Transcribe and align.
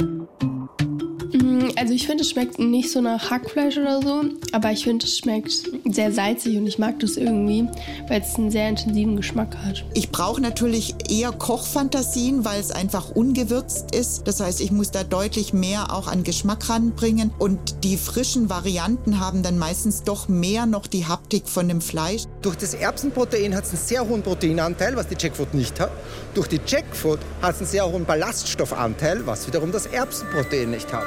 Thank 0.00 0.42
you. 0.42 0.49
Also 1.80 1.94
ich 1.94 2.06
finde, 2.06 2.24
es 2.24 2.30
schmeckt 2.30 2.58
nicht 2.58 2.92
so 2.92 3.00
nach 3.00 3.30
Hackfleisch 3.30 3.78
oder 3.78 4.02
so, 4.02 4.24
aber 4.52 4.70
ich 4.70 4.84
finde, 4.84 5.06
es 5.06 5.16
schmeckt 5.16 5.50
sehr 5.86 6.12
salzig 6.12 6.58
und 6.58 6.66
ich 6.66 6.78
mag 6.78 7.00
das 7.00 7.16
irgendwie, 7.16 7.66
weil 8.06 8.20
es 8.20 8.34
einen 8.34 8.50
sehr 8.50 8.68
intensiven 8.68 9.16
Geschmack 9.16 9.56
hat. 9.64 9.82
Ich 9.94 10.10
brauche 10.10 10.42
natürlich 10.42 10.94
eher 11.08 11.32
Kochfantasien, 11.32 12.44
weil 12.44 12.60
es 12.60 12.70
einfach 12.70 13.12
ungewürzt 13.12 13.94
ist. 13.94 14.28
Das 14.28 14.40
heißt, 14.40 14.60
ich 14.60 14.72
muss 14.72 14.90
da 14.90 15.04
deutlich 15.04 15.54
mehr 15.54 15.90
auch 15.90 16.06
an 16.06 16.22
Geschmack 16.22 16.68
ranbringen 16.68 17.30
und 17.38 17.82
die 17.82 17.96
frischen 17.96 18.50
Varianten 18.50 19.18
haben 19.18 19.42
dann 19.42 19.56
meistens 19.56 20.02
doch 20.02 20.28
mehr 20.28 20.66
noch 20.66 20.86
die 20.86 21.06
Haptik 21.06 21.48
von 21.48 21.66
dem 21.66 21.80
Fleisch. 21.80 22.24
Durch 22.42 22.56
das 22.56 22.74
Erbsenprotein 22.74 23.54
hat 23.54 23.64
es 23.64 23.70
einen 23.70 23.78
sehr 23.78 24.06
hohen 24.06 24.20
Proteinanteil, 24.20 24.96
was 24.96 25.08
die 25.08 25.16
Jackfruit 25.18 25.54
nicht 25.54 25.80
hat. 25.80 25.92
Durch 26.34 26.48
die 26.48 26.60
Jackfruit 26.66 27.20
hat 27.40 27.54
es 27.54 27.62
einen 27.62 27.70
sehr 27.70 27.90
hohen 27.90 28.04
Ballaststoffanteil, 28.04 29.26
was 29.26 29.46
wiederum 29.46 29.72
das 29.72 29.86
Erbsenprotein 29.86 30.72
nicht 30.72 30.92
hat. 30.92 31.06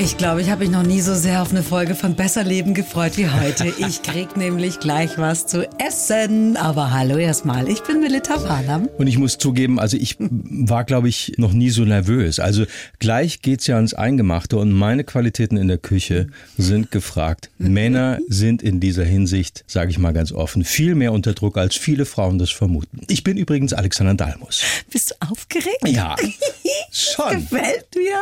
Ich 0.00 0.16
glaube, 0.16 0.40
ich 0.40 0.48
habe 0.48 0.60
mich 0.60 0.70
noch 0.70 0.84
nie 0.84 1.00
so 1.00 1.12
sehr 1.16 1.42
auf 1.42 1.50
eine 1.50 1.64
Folge 1.64 1.96
von 1.96 2.14
Besser 2.14 2.44
Leben 2.44 2.72
gefreut 2.72 3.16
wie 3.16 3.28
heute. 3.28 3.72
Ich 3.78 4.02
krieg 4.02 4.36
nämlich 4.36 4.78
gleich 4.78 5.18
was 5.18 5.46
zu 5.46 5.68
essen. 5.80 6.56
Aber 6.56 6.92
hallo 6.92 7.16
erstmal, 7.16 7.68
ich 7.68 7.82
bin 7.82 8.00
Melita 8.00 8.44
Walam. 8.44 8.88
Und 8.96 9.08
ich 9.08 9.18
muss 9.18 9.38
zugeben, 9.38 9.80
also 9.80 9.96
ich 9.96 10.16
war, 10.20 10.84
glaube 10.84 11.08
ich, 11.08 11.32
noch 11.36 11.52
nie 11.52 11.70
so 11.70 11.82
nervös. 11.84 12.38
Also 12.38 12.64
gleich 13.00 13.42
geht's 13.42 13.66
ja 13.66 13.74
ans 13.74 13.92
Eingemachte 13.92 14.56
und 14.56 14.70
meine 14.70 15.02
Qualitäten 15.02 15.56
in 15.56 15.66
der 15.66 15.78
Küche 15.78 16.28
sind 16.56 16.92
gefragt. 16.92 17.50
Männer 17.58 18.18
sind 18.28 18.62
in 18.62 18.78
dieser 18.78 19.04
Hinsicht, 19.04 19.64
sage 19.66 19.90
ich 19.90 19.98
mal 19.98 20.12
ganz 20.12 20.30
offen, 20.30 20.64
viel 20.64 20.94
mehr 20.94 21.12
unter 21.12 21.32
Druck, 21.34 21.58
als 21.58 21.74
viele 21.74 22.04
Frauen 22.04 22.38
das 22.38 22.50
vermuten. 22.50 23.00
Ich 23.08 23.24
bin 23.24 23.36
übrigens 23.36 23.72
Alexander 23.72 24.14
Dalmus. 24.14 24.62
Bist 24.92 25.10
du 25.10 25.28
aufgeregt? 25.28 25.88
Ja, 25.88 26.14
schon. 26.92 27.30
Gefällt 27.30 27.86
mir. 27.96 28.18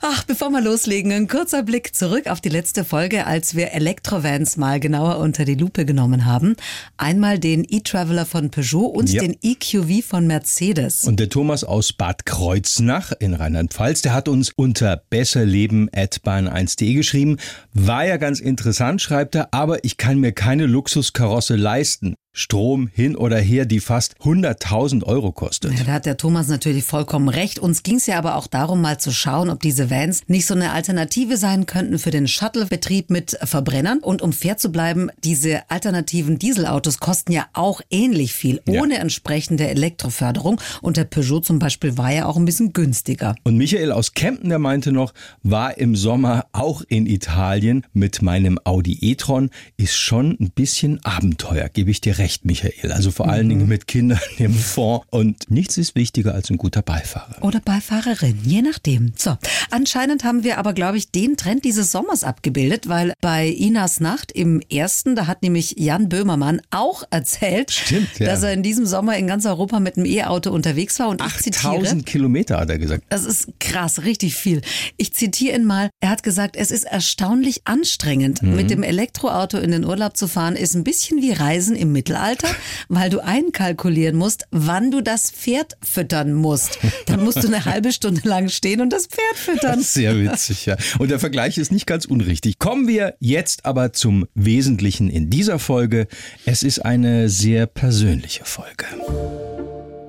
Ach, 0.00 0.22
bevor 0.24 0.50
wir 0.50 0.60
loslegen, 0.60 1.10
ein 1.12 1.26
kurzer 1.26 1.64
Blick 1.64 1.94
zurück 1.94 2.28
auf 2.28 2.40
die 2.40 2.48
letzte 2.48 2.84
Folge, 2.84 3.26
als 3.26 3.56
wir 3.56 3.72
Elektrovans 3.72 4.56
mal 4.56 4.78
genauer 4.78 5.18
unter 5.18 5.44
die 5.44 5.56
Lupe 5.56 5.84
genommen 5.84 6.24
haben. 6.24 6.54
Einmal 6.96 7.38
den 7.40 7.66
E-Traveler 7.68 8.24
von 8.24 8.50
Peugeot 8.50 8.86
und 8.86 9.10
Ja. 9.10 9.20
den 9.20 9.36
EQV 9.42 10.04
von 10.06 10.26
Mercedes. 10.28 11.02
Und 11.04 11.18
der 11.18 11.28
Thomas 11.28 11.64
aus 11.64 11.92
Bad 11.92 12.26
Kreuznach 12.26 13.12
in 13.18 13.34
Rheinland-Pfalz, 13.34 14.02
der 14.02 14.14
hat 14.14 14.28
uns 14.28 14.52
unter 14.54 15.02
besserleben.bahn1.de 15.10 16.94
geschrieben. 16.94 17.36
War 17.74 18.06
ja 18.06 18.16
ganz 18.18 18.38
interessant, 18.40 19.02
schreibt 19.02 19.34
er, 19.34 19.48
aber 19.52 19.84
ich 19.84 19.96
kann 19.96 20.18
mir 20.20 20.32
keine 20.32 20.66
Luxuskarosse 20.66 21.56
leisten. 21.56 22.14
Strom 22.32 22.86
hin 22.86 23.16
oder 23.16 23.38
her, 23.40 23.64
die 23.64 23.80
fast 23.80 24.14
100.000 24.20 25.02
Euro 25.02 25.32
kostet. 25.32 25.72
Ja, 25.76 25.82
da 25.84 25.92
hat 25.94 26.06
der 26.06 26.16
Thomas 26.16 26.46
natürlich 26.46 26.84
vollkommen 26.84 27.28
recht. 27.28 27.58
Uns 27.58 27.82
ging 27.82 27.96
es 27.96 28.06
ja 28.06 28.16
aber 28.16 28.36
auch 28.36 28.46
darum, 28.46 28.80
mal 28.80 29.00
zu 29.00 29.10
schauen, 29.18 29.50
ob 29.50 29.60
diese 29.60 29.90
Vans 29.90 30.22
nicht 30.28 30.46
so 30.46 30.54
eine 30.54 30.72
Alternative 30.72 31.36
sein 31.36 31.66
könnten 31.66 31.98
für 31.98 32.10
den 32.10 32.28
Shuttle-Betrieb 32.28 33.10
mit 33.10 33.36
Verbrennern. 33.42 33.98
Und 33.98 34.22
um 34.22 34.32
fair 34.32 34.56
zu 34.56 34.70
bleiben, 34.72 35.10
diese 35.24 35.68
alternativen 35.70 36.38
Dieselautos 36.38 36.98
kosten 36.98 37.32
ja 37.32 37.46
auch 37.52 37.80
ähnlich 37.90 38.32
viel, 38.32 38.60
Ja. 38.68 38.80
ohne 38.80 38.98
entsprechende 38.98 39.68
Elektroförderung. 39.68 40.60
Und 40.82 40.96
der 40.96 41.04
Peugeot 41.04 41.40
zum 41.40 41.58
Beispiel 41.58 41.98
war 41.98 42.12
ja 42.12 42.26
auch 42.26 42.36
ein 42.36 42.44
bisschen 42.44 42.72
günstiger. 42.72 43.34
Und 43.44 43.56
Michael 43.56 43.92
aus 43.92 44.14
Kempten, 44.14 44.48
der 44.48 44.58
meinte 44.58 44.92
noch, 44.92 45.12
war 45.42 45.76
im 45.78 45.96
Sommer 45.96 46.46
auch 46.52 46.82
in 46.88 47.06
Italien 47.06 47.84
mit 47.92 48.22
meinem 48.22 48.58
Audi 48.64 48.98
e-tron. 49.00 49.50
Ist 49.76 49.96
schon 49.96 50.36
ein 50.40 50.50
bisschen 50.54 51.04
Abenteuer, 51.04 51.68
gebe 51.68 51.90
ich 51.90 52.00
dir 52.00 52.18
recht, 52.18 52.44
Michael. 52.44 52.92
Also 52.92 53.10
vor 53.10 53.28
allen 53.28 53.48
Dingen 53.48 53.66
mit 53.68 53.86
Kindern 53.86 54.20
im 54.38 54.54
Fond. 54.54 55.04
Und 55.10 55.50
nichts 55.50 55.76
ist 55.78 55.94
wichtiger 55.94 56.34
als 56.34 56.50
ein 56.50 56.56
guter 56.58 56.82
Beifahrer. 56.82 57.36
Oder 57.42 57.60
Beifahrerin, 57.60 58.38
je 58.44 58.62
nachdem. 58.62 59.07
So, 59.16 59.36
anscheinend 59.70 60.24
haben 60.24 60.44
wir 60.44 60.58
aber, 60.58 60.72
glaube 60.72 60.98
ich, 60.98 61.10
den 61.10 61.36
Trend 61.36 61.64
dieses 61.64 61.92
Sommers 61.92 62.24
abgebildet, 62.24 62.88
weil 62.88 63.12
bei 63.20 63.46
Inas 63.48 64.00
Nacht 64.00 64.32
im 64.32 64.60
ersten, 64.70 65.14
da 65.16 65.26
hat 65.26 65.42
nämlich 65.42 65.74
Jan 65.78 66.08
Böhmermann 66.08 66.60
auch 66.70 67.02
erzählt, 67.10 67.70
Stimmt, 67.70 68.18
ja. 68.18 68.26
dass 68.26 68.42
er 68.42 68.52
in 68.52 68.62
diesem 68.62 68.86
Sommer 68.86 69.16
in 69.16 69.26
ganz 69.26 69.46
Europa 69.46 69.80
mit 69.80 69.96
einem 69.96 70.06
E-Auto 70.06 70.50
unterwegs 70.50 70.98
war. 70.98 71.08
Und 71.08 71.22
ich 71.24 71.36
zitiere. 71.38 71.74
8000 71.74 72.06
Kilometer, 72.06 72.58
hat 72.58 72.70
er 72.70 72.78
gesagt. 72.78 73.04
Das 73.08 73.24
ist 73.24 73.48
krass, 73.60 74.02
richtig 74.04 74.34
viel. 74.36 74.60
Ich 74.96 75.14
zitiere 75.14 75.56
ihn 75.56 75.64
mal. 75.64 75.90
Er 76.00 76.10
hat 76.10 76.22
gesagt, 76.22 76.56
es 76.56 76.70
ist 76.70 76.84
erstaunlich 76.84 77.62
anstrengend, 77.64 78.42
Mhm. 78.42 78.56
mit 78.56 78.70
dem 78.70 78.82
Elektroauto 78.82 79.58
in 79.58 79.70
den 79.70 79.84
Urlaub 79.84 80.16
zu 80.16 80.28
fahren, 80.28 80.56
ist 80.56 80.74
ein 80.74 80.84
bisschen 80.84 81.22
wie 81.22 81.32
Reisen 81.32 81.76
im 81.76 81.92
Mittelalter, 81.92 82.48
weil 82.88 83.10
du 83.10 83.20
einkalkulieren 83.24 84.16
musst, 84.16 84.46
wann 84.50 84.90
du 84.90 85.00
das 85.00 85.30
Pferd 85.30 85.76
füttern 85.82 86.32
musst. 86.34 86.78
Dann 87.06 87.22
musst 87.24 87.42
du 87.42 87.46
eine 87.48 87.64
halbe 87.64 87.92
Stunde 87.92 88.20
lang 88.28 88.48
stehen 88.48 88.80
und 88.80 88.90
das 88.98 89.06
Pferd 89.06 89.36
füttern. 89.36 89.80
Sehr 89.82 90.18
witzig, 90.18 90.66
ja. 90.66 90.76
Und 90.98 91.10
der 91.10 91.18
Vergleich 91.18 91.58
ist 91.58 91.72
nicht 91.72 91.86
ganz 91.86 92.04
unrichtig. 92.04 92.58
Kommen 92.58 92.88
wir 92.88 93.14
jetzt 93.20 93.64
aber 93.64 93.92
zum 93.92 94.26
Wesentlichen 94.34 95.08
in 95.08 95.30
dieser 95.30 95.58
Folge. 95.58 96.08
Es 96.44 96.62
ist 96.62 96.80
eine 96.80 97.28
sehr 97.28 97.66
persönliche 97.66 98.44
Folge. 98.44 98.86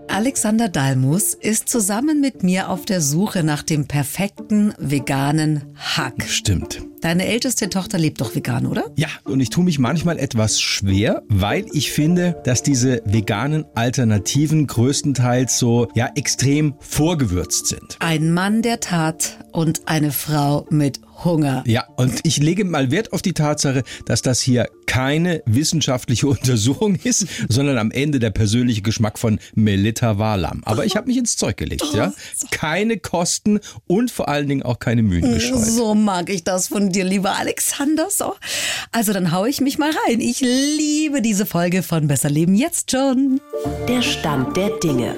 Alexander 0.10 0.70
Dalmus 0.70 1.36
ist 1.36 1.70
zusammen 1.70 2.20
mit 2.20 2.42
mir 2.42 2.70
auf 2.70 2.86
der 2.86 3.00
Suche 3.00 3.44
nach 3.44 3.62
dem 3.62 3.88
perfekten 3.88 4.74
veganen 4.80 5.64
Hack. 5.76 6.24
Stimmt. 6.28 6.82
Deine 7.02 7.28
älteste 7.28 7.70
Tochter 7.70 7.98
lebt 7.98 8.20
doch 8.20 8.36
vegan, 8.36 8.66
oder? 8.66 8.86
Ja, 8.98 9.08
und 9.24 9.40
ich 9.40 9.50
tue 9.50 9.64
mich 9.64 9.80
manchmal 9.80 10.18
etwas 10.18 10.60
schwer, 10.60 11.22
weil 11.30 11.66
ich 11.72 11.92
finde, 11.92 12.42
dass 12.44 12.64
diese 12.64 13.02
veganen 13.06 13.66
Alternativen 13.76 14.68
größtenteils 14.68 15.58
so 15.58 15.88
ja 15.96 16.10
extrem 16.16 16.74
vorgewürzt 16.80 17.68
sind. 17.68 17.98
Ein 18.00 18.34
Mann 18.34 18.62
der 18.62 18.80
Tat 18.82 19.38
und 19.52 19.88
eine 19.88 20.12
Frau 20.12 20.66
mit 20.70 21.00
Hunger. 21.24 21.64
Ja, 21.66 21.86
und 21.98 22.20
ich 22.24 22.38
lege 22.38 22.66
mal 22.66 22.92
Wert 22.92 23.14
auf 23.14 23.22
die 23.22 23.34
Tatsache, 23.34 23.84
dass 24.06 24.22
das 24.22 24.42
hier 24.42 24.70
keine 24.86 25.42
wissenschaftliche 25.46 26.28
Untersuchung 26.30 26.96
ist, 26.96 27.28
sondern 27.48 27.78
am 27.78 27.92
Ende 27.92 28.20
der 28.20 28.32
persönliche 28.32 28.82
Geschmack 28.82 29.20
von 29.20 29.40
Melita 29.56 30.18
Walam. 30.18 30.62
Aber 30.66 30.86
ich 30.86 30.96
habe 30.96 31.08
mich 31.08 31.18
ins 31.18 31.38
Zeug 31.38 31.58
gelegt, 31.58 31.86
ja. 31.94 32.14
Keine 32.52 32.98
Kosten 32.98 33.60
und 33.88 34.12
vor 34.12 34.30
allen 34.30 34.48
Dingen 34.48 34.64
auch 34.64 34.80
keine 34.80 35.04
Mühen 35.04 35.34
gescheut. 35.34 35.60
So 35.60 35.96
mag 35.96 36.30
ich 36.30 36.44
das 36.44 36.68
von 36.68 36.90
dir, 36.90 37.04
lieber 37.04 37.38
Alexander. 37.38 38.10
So. 38.10 38.36
Also 38.92 39.14
dann 39.14 39.32
hau 39.32 39.46
ich 39.46 39.62
mich 39.62 39.78
mal 39.78 39.92
rein. 40.08 40.20
Ich 40.20 40.42
liebe 40.42 41.22
diese 41.22 41.46
Folge 41.46 41.84
von 41.84 42.08
Besser 42.08 42.30
Leben 42.30 42.56
jetzt 42.56 42.92
schon. 42.92 43.40
Der 43.88 44.02
Stand 44.02 44.58
der 44.58 44.70
Dinge. 44.80 45.16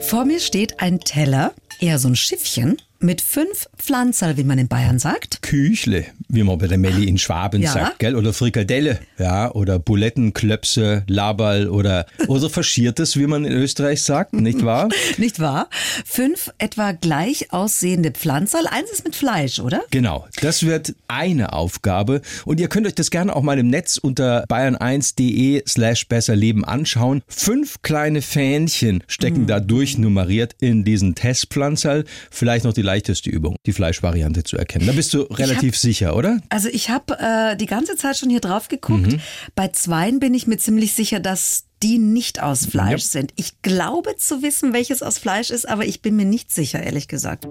Vor 0.00 0.24
mir 0.24 0.40
steht 0.40 0.80
ein 0.80 1.00
Teller, 1.00 1.52
eher 1.80 1.98
so 1.98 2.08
ein 2.08 2.16
Schiffchen, 2.16 2.76
mit 3.02 3.20
fünf 3.20 3.68
Pflanzerl, 3.76 4.36
wie 4.36 4.44
man 4.44 4.58
in 4.58 4.68
Bayern 4.68 4.98
sagt. 4.98 5.42
Küchle, 5.42 6.04
wie 6.28 6.42
man 6.42 6.58
bei 6.58 6.66
der 6.68 6.78
Melli 6.78 7.04
in 7.08 7.18
Schwaben 7.18 7.60
Ja. 7.62 7.72
sagt, 7.72 7.98
gell? 7.98 8.14
Oder 8.16 8.32
Frikadelle, 8.32 9.00
ja, 9.18 9.50
oder 9.52 9.78
Buletten, 9.78 10.32
Klöpse, 10.34 11.02
Laberl 11.08 11.68
oder, 11.68 12.06
oder 12.28 12.48
Faschiertes, 12.48 13.16
wie 13.16 13.26
man 13.26 13.44
in 13.44 13.52
Österreich 13.52 14.02
sagt, 14.02 14.32
nicht 14.34 14.64
wahr? 14.64 14.88
Nicht 15.18 15.40
wahr? 15.40 15.68
Fünf 16.04 16.50
etwa 16.58 16.92
gleich 16.92 17.52
aussehende 17.52 18.10
Pflanzerl. 18.12 18.66
Eins 18.66 18.90
ist 18.90 19.04
mit 19.04 19.14
Fleisch, 19.16 19.58
oder? 19.58 19.82
Genau, 19.90 20.26
das 20.40 20.64
wird 20.64 20.94
eine 21.08 21.52
Aufgabe 21.52 22.22
und 22.44 22.60
ihr 22.60 22.68
könnt 22.68 22.86
euch 22.86 22.94
das 22.94 23.10
gerne 23.10 23.34
auch 23.34 23.42
mal 23.42 23.58
im 23.58 23.68
Netz 23.68 23.98
unter 23.98 24.44
bayern1.de 24.46 25.62
slash 25.66 26.06
besserleben 26.08 26.64
anschauen. 26.64 27.22
Fünf 27.28 27.82
kleine 27.82 28.22
Fähnchen 28.22 29.02
stecken 29.06 29.46
da 29.46 29.60
durchnummeriert 29.60 30.54
in 30.60 30.84
diesen 30.84 31.14
Testpflanzerl. 31.14 32.04
Vielleicht 32.30 32.64
noch 32.64 32.72
die 32.72 32.82
leichteste 32.92 33.30
Übung, 33.30 33.56
die 33.66 33.72
Fleischvariante 33.72 34.44
zu 34.44 34.56
erkennen. 34.58 34.86
Da 34.86 34.92
bist 34.92 35.14
du 35.14 35.22
relativ 35.22 35.76
sicher, 35.78 36.14
oder? 36.16 36.40
Also 36.50 36.68
ich 36.68 36.90
habe 36.90 37.18
äh, 37.18 37.56
die 37.56 37.66
ganze 37.66 37.96
Zeit 37.96 38.18
schon 38.18 38.28
hier 38.30 38.40
drauf 38.40 38.68
geguckt. 38.68 39.16
Bei 39.54 39.68
zweien 39.68 40.20
bin 40.20 40.34
ich 40.34 40.46
mir 40.46 40.58
ziemlich 40.58 40.92
sicher, 40.92 41.18
dass 41.20 41.64
die 41.82 41.98
nicht 41.98 42.42
aus 42.42 42.66
Fleisch 42.66 43.02
Ja. 43.02 43.08
sind. 43.08 43.32
Ich 43.36 43.62
glaube 43.62 44.16
zu 44.16 44.42
wissen, 44.42 44.72
welches 44.74 45.02
aus 45.02 45.16
Fleisch 45.18 45.50
ist, 45.50 45.66
aber 45.68 45.84
ich 45.86 46.02
bin 46.02 46.14
mir 46.16 46.26
nicht 46.26 46.52
sicher, 46.52 46.82
ehrlich 46.82 47.08
gesagt. 47.08 47.48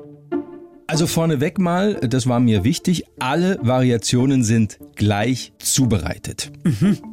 Also 0.87 1.07
vorneweg 1.07 1.57
mal, 1.57 1.95
das 1.95 2.27
war 2.27 2.39
mir 2.41 2.63
wichtig, 2.65 3.05
alle 3.19 3.57
Variationen 3.61 4.43
sind 4.43 4.77
gleich 4.95 5.53
zubereitet. 5.57 6.51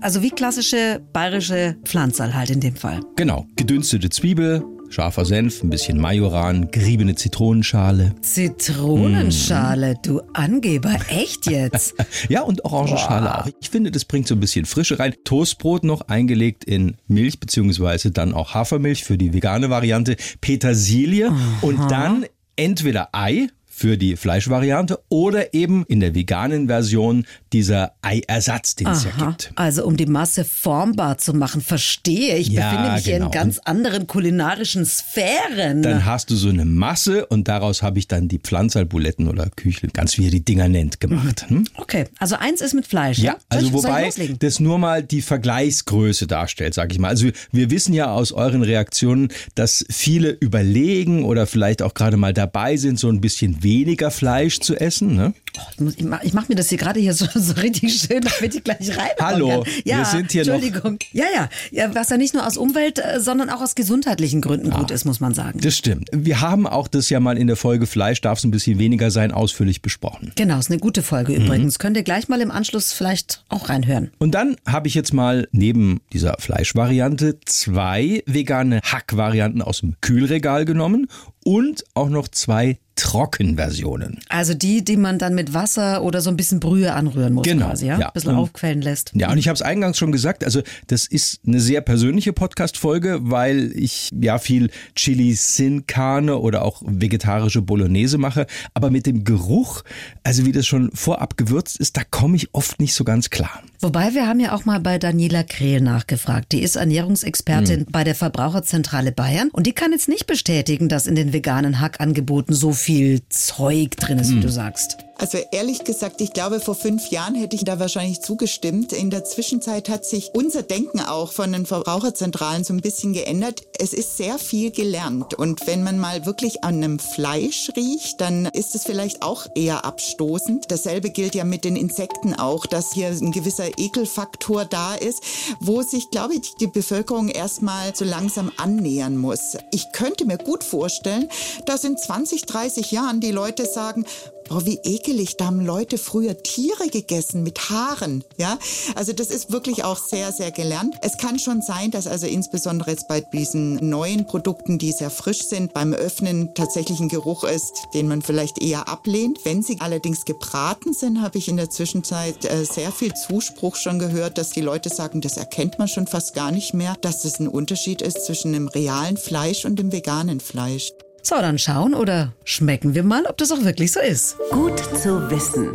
Also 0.01 0.21
wie 0.23 0.31
klassische 0.31 1.01
bayerische 1.13 1.77
Pflanzerl 1.85 2.35
halt 2.35 2.51
in 2.51 2.61
dem 2.61 2.75
Fall. 2.77 3.01
Genau, 3.17 3.47
gedünstete 3.57 4.11
Zwiebel, 4.11 4.65
scharfer 4.91 5.25
Senf, 5.25 5.63
ein 5.63 5.71
bisschen 5.71 6.01
Majoran, 6.01 6.71
geriebene 6.71 7.15
Zitronenschale. 7.15 8.15
Zitronenschale, 8.21 9.97
du 10.03 10.21
Angeber, 10.33 10.97
echt 11.09 11.51
jetzt? 11.51 11.95
Ja, 12.29 12.43
und 12.43 12.65
Orangenschale 12.65 13.39
auch. 13.39 13.49
Ich 13.61 13.71
finde, 13.71 13.91
das 13.91 14.05
bringt 14.05 14.27
so 14.27 14.35
ein 14.35 14.41
bisschen 14.41 14.67
Frische 14.67 14.99
rein. 14.99 15.15
Toastbrot 15.25 15.85
noch 15.85 16.03
eingelegt 16.03 16.65
in 16.65 16.97
Milch, 17.07 17.39
beziehungsweise 17.39 18.11
dann 18.11 18.35
auch 18.35 18.55
Hafermilch 18.55 19.05
für 19.05 19.17
die 19.17 19.33
vegane 19.33 19.71
Variante, 19.71 20.17
Petersilie 20.41 21.33
und 21.61 21.91
dann 21.91 22.27
entweder 22.57 23.11
Ei, 23.13 23.49
für 23.79 23.97
die 23.97 24.17
Fleischvariante 24.17 24.99
oder 25.09 25.55
eben 25.55 25.85
in 25.87 26.01
der 26.01 26.13
veganen 26.13 26.67
Version 26.67 27.25
dieser 27.53 27.93
Eiersatz, 28.03 28.75
den 28.75 28.89
es 28.89 29.05
ja 29.05 29.11
Aha. 29.17 29.27
gibt. 29.27 29.53
Also 29.55 29.87
um 29.87 29.97
die 29.97 30.07
Masse 30.07 30.45
formbar 30.45 31.19
zu 31.19 31.33
machen, 31.33 31.61
verstehe. 31.61 32.37
Ich 32.39 32.49
Ja, 32.49 32.71
befinde 32.71 32.93
mich 32.93 33.05
hier 33.05 33.15
in 33.15 33.21
genau. 33.21 33.31
ganz 33.31 33.59
anderen 33.61 34.09
kulinarischen 34.09 34.85
Sphären. 34.85 35.83
Dann 35.83 36.05
hast 36.05 36.31
du 36.31 36.35
so 36.35 36.49
eine 36.49 36.65
Masse 36.65 37.27
und 37.27 37.47
daraus 37.47 37.83
habe 37.83 38.01
ich 38.01 38.09
dann 38.09 38.27
die 38.27 38.41
Pflanzerbuletten 38.41 39.29
oder 39.29 39.49
Küchle, 39.49 39.91
ganz 39.93 40.19
wie 40.19 40.25
ihr 40.25 40.33
die 40.33 40.45
Dinger 40.45 40.69
nennt, 40.69 40.99
gemacht. 40.99 41.47
Hm? 41.49 41.65
okay, 41.77 42.07
also 42.19 42.35
eins 42.35 42.61
ist 42.61 42.75
mit 42.75 42.87
Fleisch. 42.87 43.19
Ja, 43.19 43.37
Soll 43.53 43.61
also 43.61 43.73
wobei 43.75 44.11
das 44.41 44.59
nur 44.59 44.79
mal 44.79 45.05
die 45.05 45.23
Vergleichsgröße 45.23 46.27
darstellt, 46.27 46.75
sag 46.75 46.91
ich 46.91 46.99
mal. 46.99 47.09
Also 47.09 47.29
wir 47.53 47.71
wissen 47.71 47.95
ja 47.95 48.11
aus 48.11 48.33
euren 48.33 48.63
Reaktionen, 48.63 49.29
dass 49.55 49.87
viele 49.89 50.31
überlegen 50.31 51.25
oder 51.25 51.47
vielleicht 51.47 51.81
auch 51.83 51.95
gerade 51.95 52.17
mal 52.17 52.35
dabei 52.35 52.77
sind, 52.77 52.99
so 52.99 53.09
ein 53.09 53.21
bisschen 53.21 53.63
weniger 53.69 54.11
Fleisch 54.11 54.61
zu 54.61 54.77
essen. 54.77 55.15
Ne? 55.15 55.35
Ich, 55.75 55.81
muss, 55.81 55.95
ich, 56.23 56.33
mach, 56.35 56.49
mir 56.49 56.55
das 56.55 56.69
hier 56.69 56.79
gerade 56.79 57.01
hier 57.01 57.15
so, 57.15 57.27
so 57.35 57.53
richtig 57.55 57.95
schön, 58.01 58.21
damit 58.21 58.55
ich 58.55 58.65
gleich 58.65 58.97
rein. 58.97 59.09
Hallo, 59.21 59.65
ja, 59.85 59.99
wir 59.99 60.05
sind 60.05 60.33
hier 60.33 60.45
noch- 60.47 60.55
Entschuldigung. 60.55 60.99
Ja, 61.13 61.25
ja, 61.35 61.49
ja, 61.71 61.95
was 61.95 62.09
ja 62.11 62.17
nicht 62.17 62.35
nur 62.35 62.47
aus 62.47 62.57
Umwelt, 62.57 62.99
äh, 62.99 63.21
sondern 63.21 63.51
auch 63.51 63.61
aus 63.61 63.75
gesundheitlichen 63.75 64.41
Gründen 64.41 64.71
gut 64.71 64.91
ist, 64.91 65.05
muss 65.05 65.21
man 65.21 65.35
sagen. 65.35 65.61
Das 65.61 65.77
stimmt. 65.77 66.09
Wir 66.13 66.41
haben 66.41 66.67
auch 66.67 66.89
das 66.89 67.11
ja 67.11 67.21
mal 67.21 67.37
in 67.39 67.47
der 67.47 67.57
Folge 67.57 67.87
Fleisch 67.87 68.21
darf 68.21 68.39
es 68.39 68.45
ein 68.45 68.51
bisschen 68.51 68.79
weniger 68.79 69.11
sein, 69.11 69.33
ausführlich 69.33 69.83
besprochen. 69.83 70.33
Genau, 70.37 70.59
ist 70.59 70.71
eine 70.71 70.79
gute 70.81 71.03
Folge 71.03 71.33
Mhm. 71.39 71.45
übrigens. 71.47 71.79
Könnt 71.79 71.97
ihr 71.97 72.03
gleich 72.03 72.29
mal 72.29 72.41
im 72.41 72.51
Anschluss 72.51 72.93
vielleicht 72.93 73.45
auch 73.49 73.69
reinhören. 73.69 74.11
Und 74.19 74.33
dann 74.35 74.57
habe 74.67 74.89
ich 74.89 74.95
jetzt 74.95 75.13
mal 75.13 75.49
neben 75.53 76.01
dieser 76.13 76.37
Fleischvariante 76.39 77.39
zwei 77.45 78.23
vegane 78.27 78.81
Hackvarianten 78.83 79.63
aus 79.63 79.81
dem 79.81 79.95
Kühlregal 80.01 80.65
genommen 80.65 81.09
und 81.45 81.85
auch 81.95 82.09
noch 82.09 82.29
zwei 82.29 82.79
Trockenversionen. 82.97 84.19
Also 84.29 84.55
die, 84.55 84.85
die 84.85 84.97
man 84.97 85.19
dann 85.19 85.35
mit 85.35 85.48
Wasser 85.55 86.03
oder 86.03 86.21
so 86.21 86.31
ein 86.31 86.37
bisschen 86.37 86.61
Brühe 86.61 86.93
anrühren 86.93 87.35
muss 87.35 87.45
Genau, 87.45 87.67
quasi, 87.69 87.87
ja? 87.87 87.99
ja. 87.99 88.07
Ein 88.07 88.13
bisschen 88.15 88.33
Und- 88.33 88.39
aufquellen 88.39 88.83
lässt. 88.83 89.13
Ja, 89.15 89.31
und 89.31 89.39
ich 89.39 89.49
habe 89.49 89.55
es 89.55 89.63
eingangs 89.63 89.99
schon 89.99 90.13
gesagt, 90.13 90.45
also 90.45 90.63
das 90.87 91.07
ist 91.07 91.41
eine 91.47 91.61
sehr 91.61 91.81
persönliche 91.81 92.33
Podcast-Folge, 92.33 93.19
weil 93.23 93.73
ich 93.75 94.11
ja 94.21 94.39
viel 94.39 94.71
Chili 94.95 95.35
Sin 95.35 95.87
Carne 95.87 96.39
oder 96.39 96.65
auch 96.65 96.83
vegetarische 96.85 97.63
Bolognese 97.63 98.19
mache, 98.19 98.47
aber 98.75 98.91
mit 98.91 99.07
dem 99.07 99.25
Geruch, 99.25 99.83
also 100.23 100.45
wie 100.47 100.53
das 100.53 100.67
schon 100.67 100.91
vorab 100.93 101.37
gewürzt 101.37 101.79
ist, 101.79 101.97
da 101.97 102.03
komme 102.09 102.37
ich 102.37 102.49
oft 102.55 102.81
nicht 102.81 102.95
so 102.95 103.05
ganz 103.05 103.31
klar. 103.31 103.63
Wobei 103.81 104.15
wir 104.15 104.27
haben 104.27 104.41
ja 104.41 104.53
auch 104.55 104.65
mal 104.65 104.81
bei 104.81 104.99
Daniela 104.99 105.43
Krehl 105.45 105.81
nachgefragt. 105.81 106.53
Die 106.53 106.63
ist 106.63 106.77
Ernährungsexpertin 106.77 107.87
bei 107.91 108.05
der 108.05 108.15
Verbraucherzentrale 108.15 109.13
Bayern 109.13 109.49
und 109.53 109.67
die 109.67 109.73
kann 109.73 109.93
jetzt 109.93 110.09
nicht 110.09 110.27
bestätigen, 110.27 110.89
dass 110.89 111.07
in 111.07 111.15
den 111.15 111.33
veganen 111.33 111.81
Hackangeboten 111.81 112.55
so 112.55 112.73
viel 112.73 113.23
Zeug 113.29 113.97
drin 113.97 114.19
ist, 114.19 114.33
wie 114.35 114.41
du 114.41 114.49
sagst. 114.51 114.99
Also 115.19 115.39
ehrlich 115.51 115.83
gesagt, 115.83 116.21
ich 116.21 116.33
glaube, 116.33 116.61
vor 116.61 116.77
fünf 116.77 117.09
Jahren 117.09 117.35
hätte 117.35 117.57
ich 117.57 117.65
da 117.65 117.81
wahrscheinlich 117.81 118.23
zugestimmt. 118.23 118.93
In 118.93 119.11
der 119.11 119.25
Zwischenzeit 119.25 119.89
hat 119.89 120.05
sich 120.05 120.31
unser 120.33 120.63
Denken 120.63 121.01
auch 121.01 121.33
von 121.33 121.51
den 121.53 121.67
Verbraucherzentralen 121.67 122.63
so 122.63 122.73
ein 122.73 122.81
bisschen 122.81 123.13
geändert. 123.13 123.63
Es 123.81 123.93
ist 123.93 124.17
sehr 124.17 124.39
viel 124.39 124.71
gelernt. 124.71 125.35
Und 125.35 125.67
wenn 125.67 125.83
man 125.83 125.99
mal 125.99 126.25
wirklich 126.25 126.63
an 126.63 126.77
einem 126.77 127.01
Fleisch 127.01 127.73
riecht, 127.77 128.21
dann 128.21 128.47
ist 128.47 128.77
es 128.77 128.85
vielleicht 128.85 129.23
auch 129.23 129.47
eher 129.57 129.85
abstoßend. 129.85 130.71
Dasselbe 130.71 131.11
gilt 131.11 131.35
ja 131.35 131.43
mit 131.43 131.65
den 131.65 131.75
Insekten 131.75 132.35
auch, 132.35 132.65
dass 132.65 132.93
hier 132.93 133.09
ein 133.09 133.33
gewisser 133.33 133.77
Ekelfaktor 133.77 134.67
da 134.67 134.95
ist, 134.95 135.21
wo 135.59 135.83
sich, 135.83 136.11
glaube 136.11 136.35
ich, 136.35 136.55
die 136.61 136.69
Bevölkerung 136.69 137.29
erstmal 137.29 137.93
so 137.93 138.05
langsam 138.05 138.53
annähern 138.57 139.17
muss. 139.17 139.57
Ich 139.73 139.91
könnte 139.91 140.27
mir 140.27 140.39
gut 140.39 140.63
vorstellen, 140.63 141.29
dass 141.67 141.83
in 141.83 141.99
20, 141.99 142.47
30 142.47 142.93
Jahren 142.93 143.21
die 143.21 143.33
Leute 143.33 143.67
sagen, 143.67 144.05
Boah, 144.49 144.65
wie 144.65 144.79
ekelig, 144.83 145.37
da 145.37 145.47
haben 145.47 145.61
Leute 145.61 145.99
früher 145.99 146.43
Tiere 146.43 146.89
gegessen 146.89 147.43
mit 147.43 147.69
Haaren, 147.69 148.25
ja? 148.39 148.59
Also 148.95 149.13
das 149.13 149.29
ist 149.29 149.53
wirklich 149.53 149.85
auch 149.85 149.99
sehr, 149.99 150.33
sehr 150.33 150.51
gelernt. 150.51 150.95
Es 151.03 151.19
kann 151.19 151.39
schon 151.39 151.61
sein, 151.61 151.91
dass 151.91 152.07
also 152.07 152.27
insbesondere 152.27 152.93
jetzt 152.93 153.09
bei 153.09 153.21
diesen 153.21 153.75
neuen 153.75 154.27
Produkten, 154.27 154.79
die 154.79 154.93
sehr 154.93 155.11
frisch 155.11 155.43
sind, 155.43 155.75
beim 155.75 155.93
Öffnen 155.93 156.55
tatsächlich 156.55 156.99
ein 157.01 157.11
Geruch 157.11 157.45
ist, 157.45 157.89
den 157.93 158.09
man 158.09 158.23
vielleicht 158.23 158.63
eher 158.63 158.89
ablehnt. 158.89 159.41
Wenn 159.45 159.63
sie 159.63 159.77
allerdings 159.81 160.25
gebraten 160.25 160.95
sind, 160.95 161.21
habe 161.21 161.37
ich 161.37 161.49
in 161.49 161.59
der 161.59 161.69
Zwischenzeit 161.69 162.47
äh, 162.47 162.65
sehr 162.65 162.91
viel 162.91 163.13
Zuspruch 163.13 163.77
schon 163.77 163.99
gehört, 163.99 164.39
dass 164.39 164.51
die 164.51 164.63
Leute 164.63 164.89
sagen, 164.89 165.21
das 165.21 165.37
erkennt 165.37 165.79
man 165.79 165.89
schon 165.89 166.07
fast 166.07 166.35
gar 166.35 166.53
nicht 166.53 166.73
mehr, 166.73 166.97
dass 167.03 167.23
das 167.23 167.39
ein 167.39 167.49
Unterschied 167.49 168.01
ist 168.01 168.25
zwischen 168.25 168.55
dem 168.55 168.69
realen 168.69 169.19
Fleisch 169.19 169.67
und 169.67 169.79
dem 169.79 169.93
veganen 169.93 170.41
Fleisch. 170.41 170.93
So, 171.23 171.37
dann 171.37 171.59
schauen 171.59 171.95
oder 171.95 172.33
schmecken 172.45 172.95
wir 172.95 173.03
mal, 173.03 173.25
ob 173.27 173.37
das 173.39 173.53
auch 173.53 173.63
wirklich 173.65 173.93
so 173.93 174.01
ist. 174.01 174.37
Gut 174.51 174.79
zu 174.97 175.31
wissen. 175.31 175.71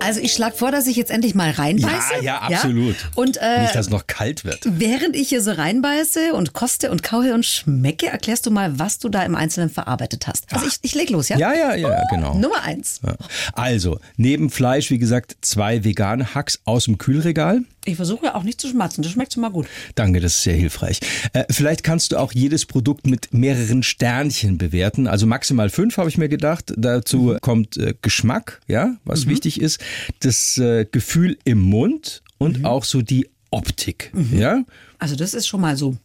Also 0.00 0.20
ich 0.20 0.32
schlage 0.32 0.54
vor, 0.54 0.70
dass 0.70 0.86
ich 0.86 0.94
jetzt 0.96 1.10
endlich 1.10 1.34
mal 1.34 1.50
reinbeiße. 1.50 2.14
Ja, 2.22 2.22
ja, 2.22 2.38
absolut. 2.42 2.94
Und 3.16 3.38
äh, 3.38 3.62
Nicht, 3.62 3.74
dass 3.74 3.86
es 3.86 3.90
noch 3.90 4.06
kalt 4.06 4.44
wird. 4.44 4.60
während 4.64 5.16
ich 5.16 5.30
hier 5.30 5.42
so 5.42 5.50
reinbeiße 5.50 6.32
und 6.32 6.52
koste 6.52 6.92
und 6.92 7.02
kaue 7.02 7.34
und 7.34 7.44
schmecke, 7.44 8.06
erklärst 8.06 8.46
du 8.46 8.52
mal, 8.52 8.78
was 8.78 8.98
du 8.98 9.08
da 9.08 9.24
im 9.24 9.34
Einzelnen 9.34 9.68
verarbeitet 9.68 10.28
hast. 10.28 10.46
Also 10.52 10.64
ich, 10.66 10.76
ich 10.82 10.94
leg 10.94 11.10
los, 11.10 11.28
ja? 11.28 11.36
Ja, 11.38 11.52
ja, 11.54 11.74
ja, 11.74 12.02
genau. 12.08 12.34
Nummer 12.34 12.62
eins. 12.62 13.00
Ja. 13.04 13.16
Also, 13.52 13.98
neben 14.16 14.48
Fleisch, 14.50 14.90
wie 14.90 14.98
gesagt, 14.98 15.36
zwei 15.40 15.82
vegane 15.82 16.34
Hacks 16.36 16.60
aus 16.64 16.84
dem 16.84 16.98
Kühlregal. 16.98 17.62
Ich 17.86 17.96
versuche 17.96 18.26
ja 18.26 18.34
auch 18.34 18.42
nicht 18.42 18.60
zu 18.60 18.68
schmatzen, 18.68 19.02
das 19.02 19.12
schmeckt 19.12 19.32
schon 19.32 19.42
mal 19.42 19.50
gut. 19.50 19.66
Danke, 19.94 20.20
das 20.20 20.34
ist 20.34 20.42
sehr 20.42 20.56
hilfreich. 20.56 21.00
Äh, 21.32 21.44
vielleicht 21.50 21.84
kannst 21.84 22.12
du 22.12 22.18
auch 22.18 22.32
jedes 22.32 22.66
Produkt 22.66 23.06
mit 23.06 23.32
mehreren 23.32 23.82
Sternchen 23.82 24.58
bewerten. 24.58 25.06
Also 25.06 25.26
maximal 25.26 25.70
fünf, 25.70 25.96
habe 25.96 26.08
ich 26.08 26.18
mir 26.18 26.28
gedacht. 26.28 26.72
Dazu 26.76 27.36
kommt 27.40 27.76
äh, 27.76 27.94
Geschmack, 28.02 28.60
ja, 28.66 28.96
was 29.04 29.26
wichtig 29.26 29.60
ist. 29.60 29.80
Das 30.20 30.58
äh, 30.58 30.84
Gefühl 30.90 31.38
im 31.44 31.60
Mund 31.60 32.22
und 32.38 32.64
auch 32.64 32.84
so 32.84 33.02
die 33.02 33.28
Optik, 33.50 34.12
ja. 34.32 34.64
Also 34.98 35.14
das 35.14 35.32
ist 35.32 35.46
schon 35.46 35.60
mal 35.60 35.76
so. 35.76 35.96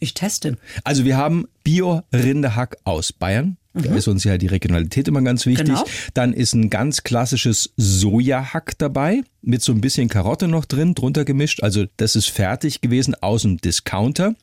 Ich 0.00 0.12
teste. 0.12 0.58
Also 0.84 1.04
wir 1.04 1.16
haben 1.16 1.46
Bio-Rinderhack 1.64 2.76
aus 2.84 3.12
Bayern. 3.12 3.56
Da 3.82 3.94
ist 3.94 4.08
uns 4.08 4.24
ja 4.24 4.38
die 4.38 4.46
Regionalität 4.46 5.06
immer 5.08 5.20
ganz 5.22 5.44
wichtig. 5.46 5.66
Genau. 5.66 5.84
Dann 6.14 6.32
ist 6.32 6.54
ein 6.54 6.70
ganz 6.70 7.02
klassisches 7.02 7.72
Sojahack 7.76 8.78
dabei, 8.78 9.22
mit 9.42 9.62
so 9.62 9.72
ein 9.72 9.80
bisschen 9.80 10.08
Karotte 10.08 10.48
noch 10.48 10.64
drin, 10.64 10.94
drunter 10.94 11.24
gemischt. 11.24 11.62
Also 11.62 11.84
das 11.98 12.16
ist 12.16 12.30
fertig 12.30 12.80
gewesen 12.80 13.14
aus 13.20 13.42
dem 13.42 13.58
Discounter. 13.58 14.34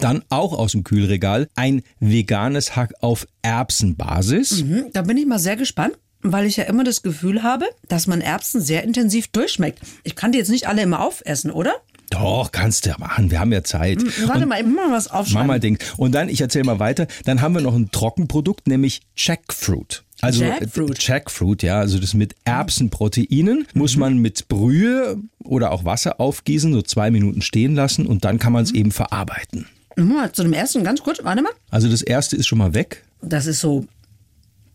Dann 0.00 0.22
auch 0.28 0.52
aus 0.52 0.72
dem 0.72 0.84
Kühlregal 0.84 1.48
ein 1.54 1.82
veganes 1.98 2.76
Hack 2.76 2.92
auf 3.00 3.26
Erbsenbasis. 3.42 4.60
Hm, 4.60 4.84
Da 4.92 5.02
bin 5.02 5.16
ich 5.16 5.26
mal 5.26 5.38
sehr 5.38 5.56
gespannt, 5.56 5.94
weil 6.22 6.46
ich 6.46 6.56
ja 6.56 6.64
immer 6.64 6.84
das 6.84 7.02
Gefühl 7.02 7.42
habe, 7.42 7.64
dass 7.88 8.06
man 8.06 8.20
Erbsen 8.20 8.60
sehr 8.60 8.82
intensiv 8.84 9.28
durchschmeckt. 9.28 9.80
Ich 10.04 10.14
kann 10.16 10.32
die 10.32 10.38
jetzt 10.38 10.50
nicht 10.50 10.66
alle 10.68 10.82
immer 10.82 11.00
aufessen, 11.00 11.50
oder? 11.50 11.72
Doch, 12.18 12.50
kannst 12.52 12.84
du 12.84 12.90
ja 12.90 12.96
machen. 12.98 13.30
Wir 13.30 13.40
haben 13.40 13.52
ja 13.52 13.62
Zeit. 13.64 14.02
Warte 14.26 14.46
mal, 14.46 14.60
ich 14.60 14.66
muss 14.66 14.74
mal 14.76 14.90
was 14.92 15.08
Mach 15.08 15.14
aufschreiben. 15.20 15.46
mal 15.46 15.60
Ding. 15.60 15.78
Und 15.96 16.12
dann, 16.14 16.28
ich 16.28 16.40
erzähle 16.40 16.64
mal 16.64 16.78
weiter, 16.80 17.06
dann 17.24 17.40
haben 17.40 17.54
wir 17.54 17.60
noch 17.60 17.74
ein 17.74 17.90
Trockenprodukt, 17.90 18.66
nämlich 18.66 19.00
Jackfruit. 19.16 20.04
Also 20.20 20.42
Jackfruit. 20.44 21.00
Jackfruit, 21.00 21.62
ja, 21.62 21.78
also 21.78 21.98
das 22.00 22.14
mit 22.14 22.34
Erbsenproteinen 22.44 23.66
muss 23.74 23.96
man 23.96 24.18
mit 24.18 24.48
Brühe 24.48 25.16
oder 25.44 25.70
auch 25.70 25.84
Wasser 25.84 26.20
aufgießen, 26.20 26.72
so 26.72 26.82
zwei 26.82 27.10
Minuten 27.12 27.40
stehen 27.40 27.76
lassen 27.76 28.04
und 28.04 28.24
dann 28.24 28.40
kann 28.40 28.52
man 28.52 28.64
es 28.64 28.72
eben 28.72 28.90
verarbeiten. 28.90 29.66
Mal 29.96 30.32
Zu 30.32 30.42
dem 30.42 30.52
ersten 30.52 30.82
ganz 30.84 31.00
kurz, 31.02 31.20
warte 31.22 31.42
mal. 31.42 31.52
Also 31.70 31.88
das 31.88 32.02
erste 32.02 32.34
ist 32.36 32.46
schon 32.48 32.58
mal 32.58 32.74
weg. 32.74 33.04
Das 33.22 33.46
ist 33.46 33.60
so 33.60 33.86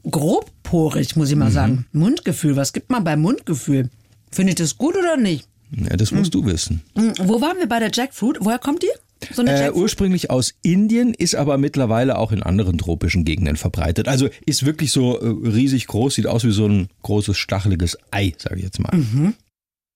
grobporig, 0.09 1.15
muss 1.15 1.29
ich 1.29 1.35
mal 1.35 1.49
Mhm. 1.49 1.53
sagen. 1.53 1.85
Mundgefühl, 1.91 2.55
was 2.55 2.73
gibt 2.73 2.89
man 2.89 3.03
beim 3.03 3.21
Mundgefühl? 3.21 3.89
Finde 4.31 4.51
ich 4.51 4.55
das 4.55 4.77
gut 4.77 4.95
oder 4.95 5.17
nicht? 5.17 5.47
Ja, 5.75 5.95
das 5.97 6.11
musst 6.11 6.33
du 6.33 6.45
wissen. 6.45 6.81
Hm, 6.95 7.13
Wo 7.23 7.41
waren 7.41 7.57
wir 7.57 7.67
bei 7.67 7.79
der 7.79 7.91
Jackfruit? 7.91 8.37
Woher 8.41 8.59
kommt 8.59 8.83
die? 8.83 8.89
So 9.33 9.43
Äh, 9.43 9.71
ursprünglich 9.71 10.29
aus 10.29 10.53
Indien, 10.61 11.13
ist 11.13 11.35
aber 11.35 11.57
mittlerweile 11.57 12.17
auch 12.17 12.31
in 12.31 12.43
anderen 12.43 12.77
tropischen 12.77 13.23
Gegenden 13.25 13.55
verbreitet. 13.55 14.07
Also 14.07 14.29
ist 14.45 14.65
wirklich 14.65 14.91
so 14.91 15.19
äh, 15.19 15.49
riesig 15.49 15.87
groß, 15.87 16.15
sieht 16.15 16.27
aus 16.27 16.43
wie 16.43 16.51
so 16.51 16.67
ein 16.67 16.89
großes 17.03 17.37
stacheliges 17.37 17.97
Ei, 18.11 18.33
sage 18.37 18.57
ich 18.57 18.63
jetzt 18.63 18.79
mal. 18.79 19.33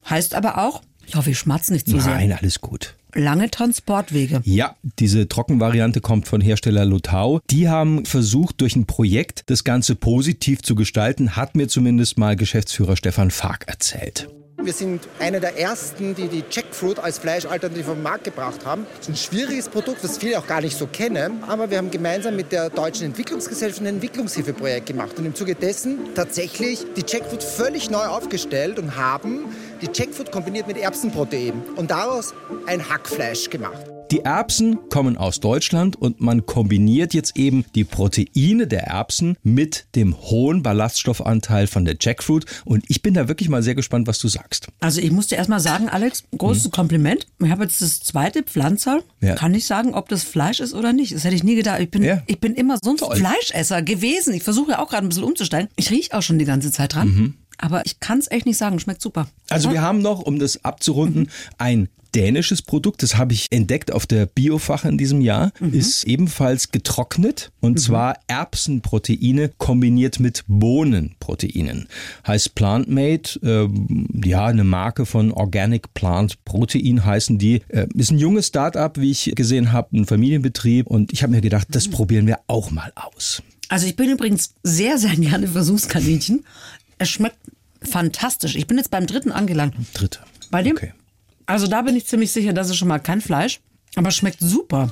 Heißt 0.10 0.34
aber 0.36 0.57
auch, 0.65 0.81
ich 1.05 1.15
hoffe, 1.15 1.31
ich 1.31 1.38
schmatze 1.38 1.74
nicht 1.74 1.88
zu 1.88 1.98
Nein, 1.98 2.29
sehr. 2.29 2.39
alles 2.39 2.62
gut. 2.62 2.96
Lange 3.13 3.50
Transportwege. 3.50 4.41
Ja, 4.43 4.75
diese 5.00 5.27
Trockenvariante 5.27 6.01
kommt 6.01 6.27
von 6.27 6.39
Hersteller 6.41 6.86
Lotau. 6.86 7.39
Die 7.50 7.67
haben 7.69 8.05
versucht, 8.05 8.62
durch 8.62 8.75
ein 8.75 8.86
Projekt 8.86 9.43
das 9.48 9.63
Ganze 9.63 9.96
positiv 9.96 10.62
zu 10.62 10.75
gestalten, 10.75 11.36
hat 11.36 11.55
mir 11.55 11.67
zumindest 11.67 12.17
mal 12.17 12.36
Geschäftsführer 12.36 12.96
Stefan 12.96 13.31
Fark 13.31 13.65
erzählt. 13.67 14.29
Wir 14.60 14.74
sind 14.74 15.08
einer 15.20 15.40
der 15.40 15.60
ersten, 15.60 16.16
die 16.16 16.28
die 16.28 16.44
Jackfruit 16.50 16.98
als 16.98 17.20
Fleischalternative 17.20 17.92
auf 17.92 17.96
den 17.96 18.02
Markt 18.02 18.24
gebracht 18.24 18.66
haben. 18.66 18.88
Das 18.98 19.02
ist 19.02 19.10
ein 19.10 19.16
schwieriges 19.16 19.70
Produkt, 19.70 20.04
das 20.04 20.18
viele 20.18 20.40
auch 20.40 20.48
gar 20.48 20.62
nicht 20.62 20.76
so 20.76 20.88
kennen. 20.88 21.44
Aber 21.48 21.70
wir 21.70 21.78
haben 21.78 21.92
gemeinsam 21.92 22.36
mit 22.36 22.52
der 22.52 22.72
Deutschen 22.72 23.06
Entwicklungsgesellschaft 23.06 23.82
ein 23.82 23.86
Entwicklungshilfeprojekt 23.86 24.88
gemacht. 24.88 25.20
Und 25.20 25.28
im 25.28 25.36
Zuge 25.36 25.54
dessen 25.54 26.16
tatsächlich 26.16 26.88
die 26.96 27.04
Jackfruit 27.08 27.44
völlig 27.44 27.92
neu 27.92 28.08
aufgestellt 28.08 28.80
und 28.80 28.96
haben 28.96 29.56
die 29.81 29.89
Jackfruit 29.93 30.31
kombiniert 30.31 30.67
mit 30.67 30.77
Erbsenprotein 30.77 31.53
und 31.75 31.91
daraus 31.91 32.34
ein 32.65 32.89
Hackfleisch 32.89 33.50
gemacht. 33.50 33.86
Die 34.12 34.22
Erbsen 34.22 34.88
kommen 34.89 35.17
aus 35.17 35.41
Deutschland 35.41 35.98
und 35.98 36.22
man 36.22 36.46
kombiniert 36.46 37.13
jetzt 37.13 37.36
eben 37.36 37.65
die 37.75 37.84
Proteine 37.84 38.65
der 38.65 38.84
Erbsen 38.84 39.38
mit 39.43 39.88
dem 39.96 40.17
hohen 40.17 40.63
Ballaststoffanteil 40.63 41.67
von 41.67 41.84
der 41.84 41.98
Jackfruit. 42.00 42.46
Und 42.63 42.86
ich 42.88 43.01
bin 43.01 43.13
da 43.13 43.27
wirklich 43.27 43.50
mal 43.50 43.62
sehr 43.63 43.75
gespannt, 43.75 44.07
was 44.07 44.19
du 44.19 44.29
sagst. 44.29 44.67
Also 44.79 45.01
ich 45.01 45.12
muss 45.12 45.27
dir 45.27 45.36
erstmal 45.36 45.60
sagen, 45.60 45.89
Alex, 45.89 46.24
großes 46.38 46.65
hm. 46.65 46.72
Kompliment. 46.72 47.27
Ich 47.43 47.50
habe 47.50 47.63
jetzt 47.63 47.81
das 47.81 48.00
zweite 48.00 48.43
Pflanzer. 48.43 49.01
Ja. 49.19 49.36
Kann 49.36 49.53
ich 49.53 49.65
sagen, 49.65 49.93
ob 49.93 50.07
das 50.07 50.24
Fleisch 50.24 50.62
ist 50.62 50.74
oder 50.74 50.93
nicht. 50.93 51.13
Das 51.13 51.25
hätte 51.25 51.36
ich 51.36 51.43
nie 51.43 51.55
gedacht. 51.55 51.81
Ich 51.81 51.91
bin, 51.91 52.01
ja. 52.01 52.24
ich 52.27 52.39
bin 52.39 52.53
immer 52.55 52.77
so 52.81 52.91
ein 52.91 52.98
Toll. 52.98 53.17
Fleischesser 53.17 53.81
gewesen. 53.81 54.34
Ich 54.34 54.43
versuche 54.43 54.72
ja 54.72 54.79
auch 54.79 54.89
gerade 54.89 55.05
ein 55.05 55.10
bisschen 55.10 55.25
umzusteigen. 55.25 55.67
Ich 55.75 55.91
rieche 55.91 56.13
auch 56.13 56.22
schon 56.22 56.39
die 56.39 56.46
ganze 56.46 56.72
Zeit 56.72 56.96
dran. 56.96 57.07
Mhm. 57.10 57.34
Aber 57.58 57.86
ich 57.86 58.00
kann 58.00 58.20
es 58.20 58.30
echt 58.30 58.46
nicht 58.46 58.58
sagen. 58.58 58.80
Schmeckt 58.80 59.02
super. 59.02 59.28
Also 59.50 59.72
wir 59.72 59.82
haben 59.82 60.02
noch, 60.02 60.22
um 60.22 60.40
das 60.40 60.64
abzurunden, 60.64 61.24
mhm. 61.24 61.30
ein 61.58 61.90
dänisches 62.16 62.62
Produkt, 62.62 63.04
das 63.04 63.18
habe 63.18 63.34
ich 63.34 63.48
entdeckt 63.52 63.92
auf 63.92 64.06
der 64.06 64.26
Biofache 64.26 64.88
in 64.90 64.98
diesem 64.98 65.22
Jahr, 65.22 65.52
mhm. 65.60 65.74
ist 65.74 66.06
ebenfalls 66.06 66.72
getrocknet 66.72 67.52
und 67.60 67.74
mhm. 67.74 67.78
zwar 67.78 68.20
Erbsenproteine 68.28 69.52
kombiniert 69.58 70.20
mit 70.20 70.44
Bohnenproteinen. 70.48 71.88
Heißt 72.26 72.56
Plantmade, 72.56 73.40
äh, 73.44 74.28
ja, 74.28 74.46
eine 74.46 74.64
Marke 74.64 75.06
von 75.06 75.32
Organic 75.32 75.94
Plant 75.94 76.44
Protein 76.46 77.06
heißen 77.06 77.38
die. 77.38 77.62
Äh, 77.68 77.88
ist 77.94 78.12
ein 78.12 78.18
junges 78.18 78.48
Startup, 78.48 78.98
wie 79.00 79.12
ich 79.12 79.34
gesehen 79.36 79.72
habe, 79.72 79.98
ein 79.98 80.06
Familienbetrieb 80.06 80.88
und 80.88 81.14
ich 81.14 81.24
habe 81.24 81.34
mir 81.34 81.42
gedacht, 81.42 81.68
das 81.72 81.88
mhm. 81.88 81.92
probieren 81.92 82.28
wir 82.28 82.40
auch 82.48 82.72
mal 82.72 82.92
aus. 82.96 83.44
Also 83.70 83.86
ich 83.86 83.96
bin 83.96 84.10
übrigens 84.10 84.54
sehr, 84.64 84.98
sehr 84.98 85.16
gerne 85.16 85.48
Versuchskaninchen. 85.48 86.46
Es 86.98 87.10
schmeckt 87.10 87.38
fantastisch. 87.82 88.56
Ich 88.56 88.68
bin 88.68 88.77
jetzt 88.77 88.92
beim 88.92 89.06
dritten 89.06 89.32
angelangt. 89.32 89.75
Dritte. 89.94 90.20
Bei 90.50 90.63
dem? 90.63 90.75
Okay. 90.75 90.94
Also 91.46 91.68
da 91.68 91.82
bin 91.82 91.96
ich 91.96 92.08
ziemlich 92.08 92.32
sicher, 92.32 92.54
das 92.54 92.70
ist 92.70 92.77
schon 92.77 92.88
mal 92.88 93.00
kein 93.00 93.22
Fleisch, 93.22 93.62
aber 93.96 94.12
schmeckt 94.12 94.39
super. 94.39 94.92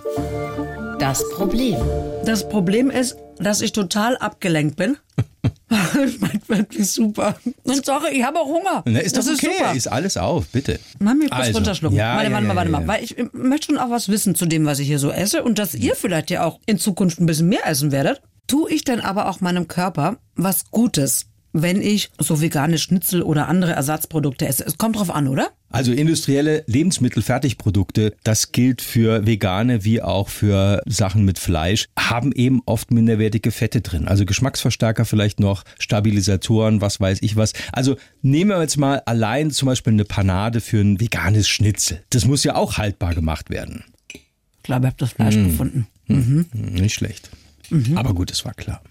Das 1.00 1.27
Problem. 1.31 1.77
Das 2.25 2.47
Problem 2.47 2.89
ist, 2.89 3.17
dass 3.38 3.62
ich 3.62 3.74
total 3.74 4.17
abgelenkt 4.17 4.77
bin. 4.77 4.97
schmeckt 6.17 6.47
wirklich 6.47 6.89
super. 6.89 7.35
Und 7.63 7.85
sorry, 7.85 8.17
ich 8.17 8.24
habe 8.24 8.39
auch 8.39 8.47
Hunger. 8.47 8.83
Na, 8.85 9.00
ist 9.00 9.17
das, 9.17 9.25
das 9.25 9.35
okay, 9.35 9.47
ist, 9.47 9.57
super. 9.57 9.75
ist 9.75 9.88
alles 9.88 10.17
auf, 10.17 10.47
bitte. 10.47 10.79
Mach 11.00 11.13
mir 11.13 11.29
kurz 11.29 11.41
also, 11.41 11.57
runterschlucken. 11.57 11.97
Ja, 11.97 12.15
warte, 12.15 12.29
ja, 12.29 12.33
warte 12.33 12.47
mal, 12.47 12.55
warte 12.55 12.71
ja, 12.71 12.79
mal. 12.79 12.88
Weil 12.88 13.03
ich 13.03 13.15
möchte 13.33 13.67
schon 13.67 13.77
auch 13.77 13.89
was 13.89 14.09
wissen 14.09 14.35
zu 14.35 14.45
dem, 14.45 14.65
was 14.65 14.79
ich 14.79 14.88
hier 14.88 15.00
so 15.00 15.12
esse 15.12 15.43
und 15.43 15.59
dass 15.59 15.74
ihr 15.74 15.95
vielleicht 15.95 16.29
ja 16.29 16.43
auch 16.43 16.59
in 16.65 16.79
Zukunft 16.79 17.19
ein 17.19 17.25
bisschen 17.25 17.50
mehr 17.50 17.65
essen 17.65 17.91
werdet. 17.91 18.21
Tue 18.47 18.71
ich 18.71 18.83
denn 18.83 19.01
aber 19.01 19.27
auch 19.29 19.41
meinem 19.41 19.67
Körper 19.67 20.17
was 20.35 20.69
Gutes? 20.71 21.27
Wenn 21.55 21.81
ich 21.81 22.12
so 22.19 22.41
vegane 22.41 22.77
Schnitzel 22.77 23.21
oder 23.21 23.47
andere 23.47 23.71
Ersatzprodukte 23.71 24.45
esse. 24.45 24.65
Es 24.65 24.77
kommt 24.77 24.97
drauf 24.97 25.09
an, 25.09 25.29
oder? 25.29 25.51
Also 25.69 25.93
industrielle 25.93 26.63
Lebensmittel, 26.67 27.24
Fertigprodukte, 27.24 28.13
das 28.24 28.51
gilt 28.51 28.81
für 28.81 29.25
vegane 29.25 29.85
wie 29.85 30.01
auch 30.01 30.27
für 30.27 30.81
Sachen 30.85 31.24
mit 31.24 31.39
Fleisch, 31.39 31.88
haben 31.97 32.33
eben 32.33 32.62
oft 32.65 32.91
minderwertige 32.91 33.51
Fette 33.51 33.79
drin. 33.79 34.07
Also 34.07 34.25
Geschmacksverstärker 34.25 35.05
vielleicht 35.05 35.39
noch, 35.39 35.63
Stabilisatoren, 35.79 36.81
was 36.81 37.00
weiß 37.00 37.19
ich 37.21 37.38
was. 37.38 37.53
Also 37.71 37.95
nehmen 38.21 38.51
wir 38.51 38.62
jetzt 38.62 38.77
mal 38.77 39.01
allein 39.05 39.50
zum 39.51 39.67
Beispiel 39.67 39.93
eine 39.93 40.05
Panade 40.05 40.59
für 40.59 40.79
ein 40.79 41.00
veganes 41.00 41.47
Schnitzel. 41.47 42.03
Das 42.09 42.25
muss 42.25 42.43
ja 42.43 42.55
auch 42.55 42.77
haltbar 42.77 43.15
gemacht 43.15 43.50
werden. 43.50 43.85
Ich 44.13 44.24
glaube, 44.63 44.88
ich 44.88 44.88
habe 44.88 44.97
das 44.97 45.12
Fleisch 45.13 45.35
mmh. 45.35 45.43
gefunden. 45.45 45.88
Mhm. 46.07 46.47
Nicht 46.51 46.95
schlecht. 46.95 47.29
Mhm. 47.69 47.97
Aber 47.97 48.13
gut, 48.13 48.29
es 48.31 48.43
war 48.43 48.53
klar. 48.53 48.81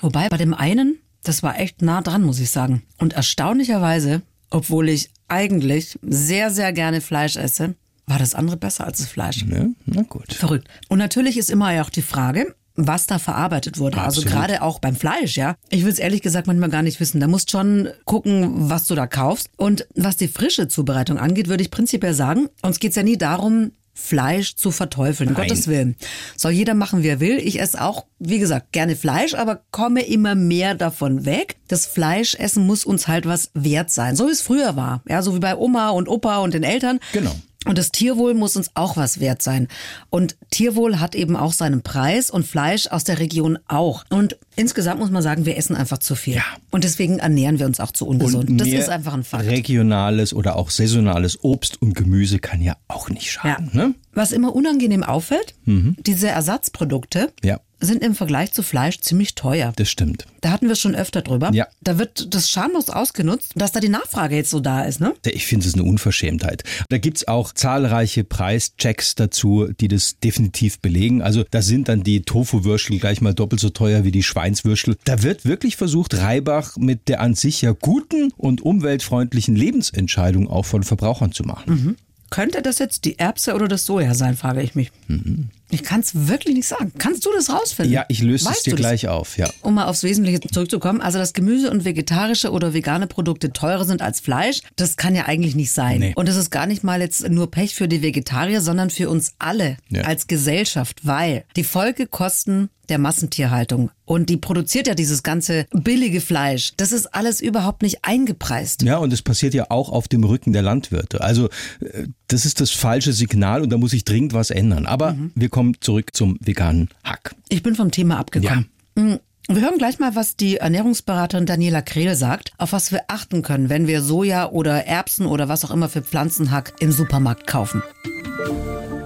Wobei 0.00 0.28
bei 0.28 0.36
dem 0.36 0.54
einen 0.54 0.98
das 1.22 1.42
war 1.42 1.58
echt 1.58 1.82
nah 1.82 2.02
dran, 2.02 2.22
muss 2.22 2.40
ich 2.40 2.50
sagen. 2.50 2.82
Und 2.98 3.12
erstaunlicherweise, 3.12 4.22
obwohl 4.50 4.88
ich 4.88 5.10
eigentlich 5.28 5.98
sehr, 6.02 6.50
sehr 6.50 6.72
gerne 6.72 7.00
Fleisch 7.00 7.36
esse, 7.36 7.74
war 8.06 8.18
das 8.18 8.34
andere 8.34 8.56
besser 8.56 8.84
als 8.84 8.98
das 8.98 9.08
Fleisch. 9.08 9.44
Ja, 9.48 9.66
na 9.86 10.02
gut. 10.02 10.32
Verrückt. 10.32 10.68
Und 10.88 10.98
natürlich 10.98 11.38
ist 11.38 11.50
immer 11.50 11.72
ja 11.72 11.82
auch 11.82 11.90
die 11.90 12.02
Frage, 12.02 12.54
was 12.74 13.06
da 13.06 13.18
verarbeitet 13.18 13.78
wurde. 13.78 13.98
Also 13.98 14.20
Absolut. 14.20 14.26
Also 14.26 14.38
gerade 14.38 14.62
auch 14.62 14.78
beim 14.78 14.96
Fleisch, 14.96 15.36
ja. 15.36 15.56
Ich 15.70 15.84
will 15.84 15.92
es 15.92 15.98
ehrlich 15.98 16.22
gesagt 16.22 16.46
manchmal 16.46 16.70
gar 16.70 16.82
nicht 16.82 17.00
wissen. 17.00 17.20
Da 17.20 17.28
musst 17.28 17.50
schon 17.50 17.88
gucken, 18.04 18.70
was 18.70 18.86
du 18.86 18.94
da 18.94 19.06
kaufst. 19.06 19.50
Und 19.56 19.86
was 19.94 20.16
die 20.16 20.28
frische 20.28 20.68
Zubereitung 20.68 21.18
angeht, 21.18 21.48
würde 21.48 21.62
ich 21.62 21.70
prinzipiell 21.70 22.14
sagen, 22.14 22.48
uns 22.62 22.80
geht 22.80 22.90
es 22.90 22.96
ja 22.96 23.02
nie 23.02 23.18
darum, 23.18 23.72
Fleisch 23.94 24.56
zu 24.56 24.70
verteufeln. 24.70 25.30
Um 25.30 25.34
Gottes 25.34 25.68
Willen. 25.68 25.96
Soll 26.36 26.52
jeder 26.52 26.74
machen, 26.74 27.02
wie 27.02 27.08
er 27.08 27.20
will. 27.20 27.38
Ich 27.38 27.60
esse 27.60 27.80
auch, 27.82 28.06
wie 28.18 28.38
gesagt, 28.38 28.72
gerne 28.72 28.96
Fleisch, 28.96 29.34
aber 29.34 29.62
komme 29.70 30.02
immer 30.02 30.34
mehr 30.34 30.74
davon 30.74 31.24
weg. 31.24 31.56
Das 31.68 31.86
Fleischessen 31.86 32.66
muss 32.66 32.84
uns 32.84 33.06
halt 33.06 33.26
was 33.26 33.50
wert 33.54 33.90
sein. 33.90 34.16
So 34.16 34.28
wie 34.28 34.32
es 34.32 34.40
früher 34.40 34.76
war. 34.76 35.02
Ja, 35.08 35.22
so 35.22 35.34
wie 35.34 35.40
bei 35.40 35.56
Oma 35.56 35.90
und 35.90 36.08
Opa 36.08 36.38
und 36.38 36.54
den 36.54 36.62
Eltern. 36.62 37.00
Genau. 37.12 37.34
Und 37.64 37.78
das 37.78 37.92
Tierwohl 37.92 38.34
muss 38.34 38.56
uns 38.56 38.70
auch 38.74 38.96
was 38.96 39.20
wert 39.20 39.42
sein. 39.42 39.68
Und 40.10 40.36
Tierwohl 40.50 40.98
hat 40.98 41.14
eben 41.14 41.36
auch 41.36 41.52
seinen 41.52 41.82
Preis 41.82 42.30
und 42.30 42.46
Fleisch 42.46 42.88
aus 42.88 43.04
der 43.04 43.18
Region 43.20 43.58
auch. 43.68 44.04
Und 44.10 44.36
insgesamt 44.56 45.00
muss 45.00 45.10
man 45.10 45.22
sagen, 45.22 45.46
wir 45.46 45.56
essen 45.56 45.76
einfach 45.76 45.98
zu 45.98 46.14
viel. 46.14 46.36
Ja. 46.36 46.44
Und 46.70 46.84
deswegen 46.84 47.18
ernähren 47.18 47.58
wir 47.58 47.66
uns 47.66 47.78
auch 47.78 47.92
zu 47.92 48.06
ungesund. 48.06 48.50
Und 48.50 48.58
das 48.58 48.68
ist 48.68 48.88
einfach 48.88 49.14
ein 49.14 49.22
Fakt. 49.22 49.46
Regionales 49.46 50.34
oder 50.34 50.56
auch 50.56 50.70
saisonales 50.70 51.42
Obst 51.44 51.80
und 51.80 51.94
Gemüse 51.94 52.38
kann 52.38 52.60
ja 52.60 52.76
auch 52.88 53.10
nicht 53.10 53.30
schaden. 53.30 53.70
Ja. 53.72 53.86
Ne? 53.86 53.94
Was 54.12 54.32
immer 54.32 54.54
unangenehm 54.54 55.04
auffällt, 55.04 55.54
mhm. 55.64 55.96
diese 56.00 56.28
Ersatzprodukte. 56.28 57.32
Ja 57.42 57.60
sind 57.82 58.02
im 58.02 58.14
Vergleich 58.14 58.52
zu 58.52 58.62
Fleisch 58.62 59.00
ziemlich 59.00 59.34
teuer. 59.34 59.72
Das 59.76 59.90
stimmt. 59.90 60.26
Da 60.40 60.50
hatten 60.50 60.68
wir 60.68 60.76
schon 60.76 60.94
öfter 60.94 61.22
drüber. 61.22 61.50
Ja. 61.52 61.66
Da 61.80 61.98
wird 61.98 62.34
das 62.34 62.48
schamlos 62.48 62.88
ausgenutzt, 62.88 63.52
dass 63.54 63.72
da 63.72 63.80
die 63.80 63.88
Nachfrage 63.88 64.36
jetzt 64.36 64.50
so 64.50 64.60
da 64.60 64.82
ist, 64.82 65.00
ne? 65.00 65.14
Ich 65.24 65.46
finde 65.46 65.66
es 65.66 65.74
eine 65.74 65.84
Unverschämtheit. 65.84 66.64
Da 66.88 66.98
gibt 66.98 67.18
es 67.18 67.28
auch 67.28 67.52
zahlreiche 67.52 68.24
Preischecks 68.24 69.14
dazu, 69.14 69.68
die 69.80 69.88
das 69.88 70.18
definitiv 70.18 70.80
belegen. 70.80 71.22
Also 71.22 71.44
da 71.50 71.62
sind 71.62 71.88
dann 71.88 72.02
die 72.02 72.22
Tofu-Würstel 72.22 72.98
gleich 72.98 73.20
mal 73.20 73.34
doppelt 73.34 73.60
so 73.60 73.70
teuer 73.70 74.04
wie 74.04 74.12
die 74.12 74.22
Schweinswürstel. 74.22 74.96
Da 75.04 75.22
wird 75.22 75.44
wirklich 75.44 75.76
versucht, 75.76 76.14
Reibach 76.14 76.76
mit 76.76 77.08
der 77.08 77.20
an 77.20 77.34
sich 77.34 77.62
ja 77.62 77.72
guten 77.72 78.32
und 78.36 78.62
umweltfreundlichen 78.62 79.56
Lebensentscheidung 79.56 80.48
auch 80.48 80.64
von 80.64 80.82
Verbrauchern 80.82 81.32
zu 81.32 81.44
machen. 81.44 81.74
Mhm. 81.74 81.96
Könnte 82.32 82.62
das 82.62 82.78
jetzt 82.78 83.04
die 83.04 83.18
Erbse 83.18 83.54
oder 83.54 83.68
das 83.68 83.84
Soja 83.84 84.14
sein, 84.14 84.38
frage 84.38 84.62
ich 84.62 84.74
mich. 84.74 84.90
Mhm. 85.06 85.50
Ich 85.68 85.82
kann 85.82 86.00
es 86.00 86.28
wirklich 86.28 86.54
nicht 86.54 86.66
sagen. 86.66 86.90
Kannst 86.96 87.26
du 87.26 87.30
das 87.34 87.50
rausfinden? 87.50 87.92
Ja, 87.92 88.06
ich 88.08 88.22
löse 88.22 88.48
es 88.50 88.62
dir 88.62 88.74
gleich 88.74 89.06
auf, 89.06 89.36
ja. 89.36 89.50
Um 89.60 89.74
mal 89.74 89.84
aufs 89.84 90.02
Wesentliche 90.02 90.40
zurückzukommen, 90.40 91.02
also 91.02 91.18
dass 91.18 91.34
Gemüse 91.34 91.70
und 91.70 91.84
vegetarische 91.84 92.50
oder 92.50 92.72
vegane 92.72 93.06
Produkte 93.06 93.52
teurer 93.52 93.84
sind 93.84 94.00
als 94.00 94.20
Fleisch, 94.20 94.62
das 94.76 94.96
kann 94.96 95.14
ja 95.14 95.26
eigentlich 95.26 95.54
nicht 95.54 95.72
sein. 95.72 96.00
Nee. 96.00 96.12
Und 96.16 96.26
das 96.26 96.36
ist 96.36 96.50
gar 96.50 96.66
nicht 96.66 96.82
mal 96.82 97.02
jetzt 97.02 97.28
nur 97.28 97.50
Pech 97.50 97.74
für 97.74 97.86
die 97.86 98.00
Vegetarier, 98.00 98.62
sondern 98.62 98.88
für 98.88 99.10
uns 99.10 99.34
alle 99.38 99.76
ja. 99.90 100.02
als 100.04 100.26
Gesellschaft, 100.26 101.06
weil 101.06 101.44
die 101.54 101.64
Folgekosten 101.64 102.70
der 102.92 102.98
Massentierhaltung 102.98 103.90
und 104.04 104.28
die 104.28 104.36
produziert 104.36 104.86
ja 104.86 104.94
dieses 104.94 105.22
ganze 105.22 105.66
billige 105.72 106.20
Fleisch. 106.20 106.72
Das 106.76 106.92
ist 106.92 107.06
alles 107.06 107.40
überhaupt 107.40 107.80
nicht 107.80 108.00
eingepreist. 108.02 108.82
Ja, 108.82 108.98
und 108.98 109.10
es 109.14 109.22
passiert 109.22 109.54
ja 109.54 109.70
auch 109.70 109.88
auf 109.88 110.08
dem 110.08 110.24
Rücken 110.24 110.52
der 110.52 110.60
Landwirte. 110.60 111.22
Also 111.22 111.48
äh, 111.80 112.08
das 112.28 112.44
ist 112.44 112.60
das 112.60 112.70
falsche 112.70 113.14
Signal 113.14 113.62
und 113.62 113.70
da 113.70 113.78
muss 113.78 113.92
sich 113.92 114.04
dringend 114.04 114.34
was 114.34 114.50
ändern. 114.50 114.84
Aber 114.84 115.14
mhm. 115.14 115.32
wir 115.34 115.48
kommen 115.48 115.74
zurück 115.80 116.10
zum 116.12 116.36
veganen 116.40 116.90
Hack. 117.02 117.34
Ich 117.48 117.62
bin 117.62 117.74
vom 117.74 117.90
Thema 117.90 118.18
abgekommen. 118.18 118.68
Ja. 118.98 119.02
Mm, 119.02 119.18
wir 119.48 119.62
hören 119.62 119.78
gleich 119.78 119.98
mal, 119.98 120.14
was 120.14 120.36
die 120.36 120.58
Ernährungsberaterin 120.58 121.46
Daniela 121.46 121.80
Krehl 121.80 122.14
sagt, 122.14 122.52
auf 122.58 122.72
was 122.72 122.92
wir 122.92 123.04
achten 123.08 123.40
können, 123.40 123.70
wenn 123.70 123.86
wir 123.86 124.02
Soja 124.02 124.50
oder 124.50 124.84
Erbsen 124.86 125.24
oder 125.24 125.48
was 125.48 125.64
auch 125.64 125.70
immer 125.70 125.88
für 125.88 126.02
Pflanzenhack 126.02 126.74
im 126.80 126.92
Supermarkt 126.92 127.46
kaufen. 127.46 127.82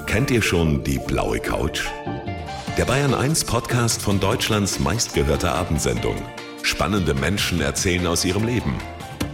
Kennt 0.07 0.33
ihr 0.33 0.43
schon 0.43 0.83
die 0.83 0.99
blaue 0.99 1.39
Couch? 1.39 1.85
Der 2.77 2.85
Bayern 2.85 3.15
1 3.15 3.45
Podcast 3.45 4.03
von 4.03 4.21
Deutschlands 4.21 4.79
meistgehörter 4.79 5.55
Abendsendung. 5.55 6.17
Spannende 6.63 7.15
Menschen 7.15 7.63
erzählen 7.63 8.07
aus 8.07 8.23
ihrem 8.23 8.45
Leben. 8.45 8.75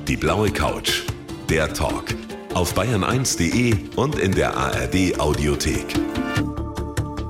Die 0.06 0.16
blaue 0.16 0.52
Couch. 0.52 1.02
Der 1.50 1.72
Talk. 1.74 2.14
Auf 2.54 2.78
bayern1.de 2.78 3.74
und 3.96 4.16
in 4.16 4.30
der 4.30 4.56
ARD 4.56 5.18
Audiothek. 5.18 5.86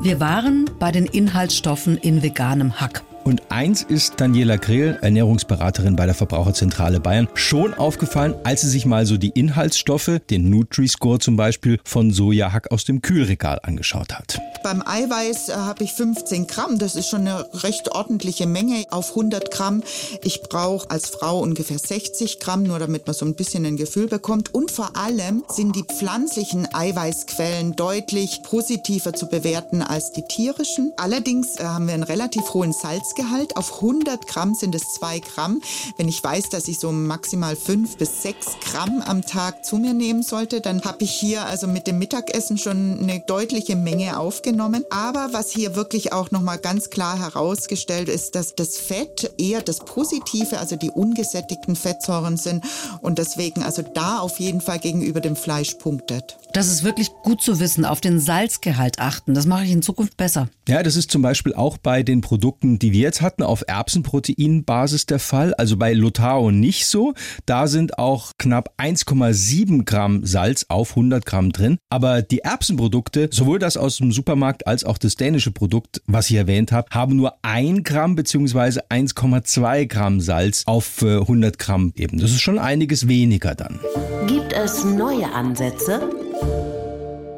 Wir 0.03 0.21
waren 0.21 0.69
bei 0.79 0.93
den 0.93 1.07
Inhaltsstoffen 1.07 1.97
in 1.97 2.23
veganem 2.23 2.79
Hack. 2.79 3.03
Und 3.25 3.43
eins 3.51 3.83
ist 3.83 4.15
Daniela 4.21 4.57
Grill, 4.57 4.99
Ernährungsberaterin 5.01 5.95
bei 5.95 6.07
der 6.07 6.15
Verbraucherzentrale 6.15 6.99
Bayern, 6.99 7.29
schon 7.35 7.73
aufgefallen, 7.75 8.35
als 8.43 8.63
sie 8.63 8.69
sich 8.69 8.85
mal 8.85 9.07
so 9.07 9.17
die 9.17 9.31
Inhaltsstoffe, 9.31 10.21
den 10.29 10.51
Nutri-Score 10.51 11.21
zum 11.21 11.37
Beispiel, 11.37 11.79
von 11.85 12.11
Sojahack 12.11 12.73
aus 12.73 12.85
dem 12.85 13.01
Kühlregal 13.01 13.61
angeschaut 13.63 14.13
hat. 14.15 14.41
Beim 14.65 14.83
Eiweiß 14.85 15.51
äh, 15.51 15.53
habe 15.55 15.85
ich 15.85 15.93
15 15.93 16.47
Gramm. 16.47 16.79
Das 16.79 16.97
ist 16.97 17.09
schon 17.09 17.23
eine 17.23 17.47
recht 17.63 17.93
ordentliche 17.93 18.47
Menge 18.47 18.85
auf 18.91 19.11
100 19.11 19.51
Gramm. 19.51 19.83
Ich 20.23 20.43
brauche 20.43 20.91
als 20.91 21.11
Frau 21.11 21.41
ungefähr 21.41 21.79
60 21.79 22.41
Gramm, 22.41 22.65
nur 22.65 22.79
damit 22.79 23.07
man 23.07 23.15
so 23.15 23.25
ein 23.25 23.35
bisschen 23.35 23.65
ein 23.67 23.77
Gefühl 23.77 24.09
bekommt. 24.09 24.55
Und 24.55 24.71
vor 24.71 24.97
allem 24.97 25.45
sind 25.49 25.77
die 25.77 25.85
pflanzlichen 25.85 26.73
Eiweißquellen 26.73 27.77
deutlich 27.77 28.43
positiver 28.43 29.13
zu 29.13 29.29
bewerten 29.29 29.83
als 29.83 30.13
die 30.13 30.23
tierischen. 30.29 30.93
Allerdings 30.97 31.57
äh, 31.57 31.65
haben 31.65 31.87
wir 31.87 31.95
einen 31.95 32.03
relativ 32.03 32.55
hohen 32.55 32.73
Salz 32.73 33.12
Salzgehalt. 33.13 33.57
Auf 33.57 33.77
100 33.77 34.27
Gramm 34.27 34.55
sind 34.55 34.75
es 34.75 34.95
2 34.95 35.21
Gramm. 35.21 35.61
Wenn 35.97 36.09
ich 36.09 36.23
weiß, 36.23 36.49
dass 36.49 36.69
ich 36.69 36.79
so 36.79 36.93
maximal 36.93 37.57
5 37.57 37.97
bis 37.97 38.23
6 38.23 38.59
Gramm 38.65 39.03
am 39.03 39.23
Tag 39.23 39.65
zu 39.65 39.77
mir 39.77 39.93
nehmen 39.93 40.23
sollte, 40.23 40.61
dann 40.61 40.83
habe 40.83 41.05
ich 41.05 41.11
hier 41.11 41.45
also 41.45 41.67
mit 41.67 41.87
dem 41.87 41.99
Mittagessen 41.99 42.59
schon 42.59 43.01
eine 43.01 43.21
deutliche 43.27 43.77
Menge 43.77 44.19
aufgenommen. 44.19 44.85
Aber 44.91 45.31
was 45.33 45.51
hier 45.51 45.77
wirklich 45.77 46.13
auch 46.13 46.31
nochmal 46.31 46.59
ganz 46.59 46.91
klar 46.91 47.19
herausgestellt 47.19 48.09
ist, 48.09 48.35
dass 48.35 48.55
das 48.55 48.79
Fett 48.79 49.35
eher 49.39 49.61
das 49.61 49.81
Positive, 49.81 50.59
also 50.59 50.77
die 50.77 50.91
ungesättigten 50.91 51.77
Fettsäuren 51.77 52.37
sind 52.37 52.65
und 53.03 53.19
deswegen 53.19 53.63
also 53.63 53.83
da 53.83 54.19
auf 54.19 54.41
jeden 54.41 54.61
Fall 54.61 54.79
gegenüber 54.79 55.21
dem 55.21 55.37
Fleisch 55.37 55.75
punktet. 55.75 56.39
Das 56.53 56.69
ist 56.69 56.83
wirklich 56.83 57.11
gut 57.23 57.41
zu 57.41 57.61
wissen, 57.61 57.85
auf 57.85 58.01
den 58.01 58.21
Salzgehalt 58.21 58.99
achten. 58.99 59.35
Das 59.35 59.47
mache 59.47 59.65
ich 59.65 59.71
in 59.71 59.83
Zukunft 59.83 60.17
besser. 60.17 60.49
Ja, 60.69 60.83
das 60.83 60.97
ist 60.97 61.11
zum 61.11 61.23
Beispiel 61.23 61.55
auch 61.55 61.79
bei 61.79 62.03
den 62.03 62.21
Produkten, 62.21 62.79
die 62.79 62.93
wir 62.93 63.02
jetzt 63.03 63.21
hatten, 63.21 63.43
auf 63.43 63.65
Erbsenproteinbasis 63.67 65.07
der 65.07 65.19
Fall. 65.19 65.53
Also 65.55 65.77
bei 65.77 65.93
Lotao 65.93 66.51
nicht 66.51 66.87
so. 66.87 67.13
Da 67.45 67.67
sind 67.67 67.99
auch 67.99 68.33
knapp 68.39 68.75
1,7 68.79 69.85
Gramm 69.85 70.25
Salz 70.25 70.67
auf 70.69 70.91
100 70.91 71.27
Gramm 71.27 71.53
drin. 71.53 71.79
Aber 71.91 72.23
die 72.23 72.39
Erbsenprodukte, 72.39 73.29
sowohl 73.31 73.59
das 73.59 73.77
aus 73.77 73.99
dem 73.99 74.13
Supermarkt 74.13 74.67
als 74.67 74.85
auch 74.85 74.99
das 74.99 75.17
dänische 75.17 75.51
Produkt, 75.51 76.01
was 76.07 76.31
ich 76.31 76.37
erwähnt 76.37 76.73
habe, 76.73 76.89
haben 76.91 77.17
nur 77.17 77.35
1 77.43 77.85
Gramm 77.85 78.15
bzw. 78.15 78.81
1,2 78.89 79.87
Gramm 79.87 80.21
Salz 80.21 80.63
auf 80.67 81.03
100 81.03 81.59
Gramm 81.59 81.93
eben. 81.97 82.19
Das 82.19 82.31
ist 82.31 82.41
schon 82.41 82.59
einiges 82.59 83.09
weniger 83.09 83.55
dann. 83.55 83.81
Gibt 84.27 84.53
es 84.53 84.85
neue 84.85 85.31
Ansätze? 85.33 86.09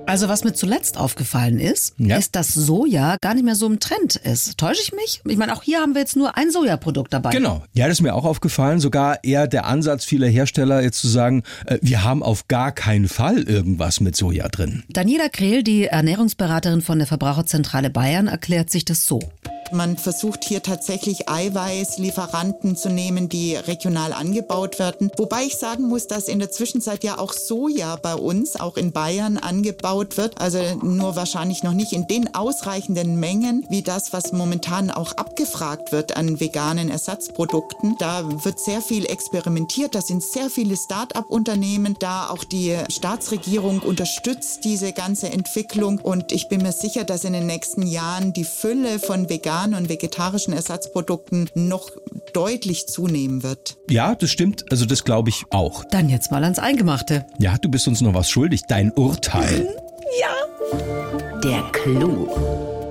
Also 0.07 0.29
was 0.29 0.45
mir 0.45 0.53
zuletzt 0.53 0.99
aufgefallen 0.99 1.59
ist, 1.59 1.95
Ja. 1.99 2.17
ist, 2.19 2.37
dass 2.37 2.53
Soja 2.53 3.17
gar 3.23 3.33
nicht 3.35 3.45
mehr 3.45 3.55
so 3.55 3.67
im 3.67 3.81
Trend 3.81 4.17
ist. 4.17 4.59
Täusche 4.59 4.83
ich 4.83 4.93
mich? 4.93 5.23
Ich 5.27 5.37
meine, 5.39 5.55
auch 5.57 5.63
hier 5.63 5.81
haben 5.81 5.95
wir 5.95 6.03
jetzt 6.03 6.15
nur 6.15 6.37
ein 6.37 6.51
Sojaprodukt 6.51 7.13
dabei. 7.13 7.31
Genau. 7.31 7.65
Ja, 7.73 7.89
das 7.89 7.99
ist 7.99 8.03
mir 8.03 8.15
auch 8.15 8.27
aufgefallen. 8.27 8.81
Sogar 8.81 9.25
eher 9.25 9.47
der 9.49 9.65
Ansatz 9.65 10.05
vieler 10.05 10.29
Hersteller 10.29 10.83
jetzt 10.83 11.01
zu 11.01 11.09
sagen, 11.09 11.43
äh, 11.67 11.79
wir 11.81 12.05
haben 12.05 12.23
auf 12.23 12.49
gar 12.49 12.73
keinen 12.73 13.09
Fall 13.09 13.39
irgendwas 13.45 14.01
mit 14.01 14.15
Soja 14.15 14.49
drin. 14.49 14.85
Daniela 14.91 15.29
Krehl, 15.31 15.63
die 15.63 15.87
Ernährungsberaterin 15.87 16.83
von 16.83 16.99
der 16.99 17.07
Verbraucherzentrale 17.09 17.89
Bayern, 17.89 18.29
erklärt 18.29 18.71
sich 18.71 18.85
das 18.85 19.07
so. 19.07 19.21
Man 19.73 19.97
versucht 19.97 20.45
hier 20.45 20.63
tatsächlich 20.63 21.29
Eiweißlieferanten 21.29 22.77
zu 22.77 22.89
nehmen, 22.89 23.29
die 23.29 23.57
regional 23.57 24.13
angebaut 24.13 24.79
werden. 24.79 25.11
Wobei 25.17 25.45
ich 25.45 25.57
sagen 25.57 25.89
muss, 25.89 26.07
dass 26.07 26.29
in 26.29 26.39
der 26.39 26.51
Zwischenzeit 26.51 27.05
ja 27.05 27.19
auch 27.19 27.33
Soja 27.33 27.97
bei 27.97 28.15
uns, 28.15 28.57
auch 28.61 28.77
in 28.77 28.93
Bayern, 28.93 29.39
angebaut 29.39 30.17
wird. 30.17 30.41
Also 30.41 30.59
nur 30.83 31.17
wahrscheinlich 31.17 31.63
noch 31.63 31.73
nicht 31.73 31.93
in 31.93 32.07
den 32.07 32.35
ausreichenden 32.35 33.19
Mengen 33.19 33.65
wie 33.69 33.83
das, 33.83 34.13
was 34.13 34.33
momentan 34.33 34.91
auch 34.91 35.13
abgefragt 35.13 35.93
wird 35.93 36.17
an 36.17 36.41
veganen 36.41 36.91
Ersatzprodukten. 36.91 37.97
Da 37.99 38.45
wird 38.45 38.61
sehr 38.61 38.83
viel 38.83 39.07
experimentiert. 39.07 39.95
Da 39.95 40.03
sind 40.03 40.23
sehr 40.23 40.51
viele 40.51 40.77
Start-up-Unternehmen 40.77 41.97
da. 41.99 42.29
Auch 42.29 42.45
die 42.45 42.77
Staatsregierung 42.91 43.81
unterstützt 43.81 44.65
diese 44.65 44.93
ganze 44.93 45.31
Entwicklung. 45.31 45.99
Und 45.99 46.33
ich 46.33 46.49
bin 46.49 46.63
mir 46.63 46.73
sicher, 46.73 47.05
dass 47.05 47.25
in 47.25 47.33
den 47.33 47.47
nächsten 47.47 47.87
Jahren 47.87 48.33
die 48.33 48.45
Fülle 48.45 48.99
von 48.99 49.29
veganen 49.29 49.54
und 49.63 49.89
vegetarischen 49.89 50.53
Ersatzprodukten 50.53 51.49
noch 51.55 51.91
deutlich 52.33 52.87
zunehmen 52.87 53.43
wird. 53.43 53.77
Ja, 53.89 54.15
das 54.15 54.31
stimmt. 54.31 54.71
Also 54.71 54.85
das 54.85 55.05
glaube 55.05 55.31
ich 55.31 55.45
auch. 55.51 55.85
Dann 55.85 56.09
jetzt 56.09 56.31
mal 56.31 56.43
ans 56.43 56.59
Eingemachte. 56.59 57.27
Ja, 57.39 57.57
du 57.59 57.69
bist 57.69 57.87
uns 57.89 58.01
noch 58.01 58.15
was 58.15 58.29
schuldig. 58.31 58.63
Dein 58.69 58.93
Urteil. 58.93 59.69
Der 61.45 61.63
Clou. 61.73 62.29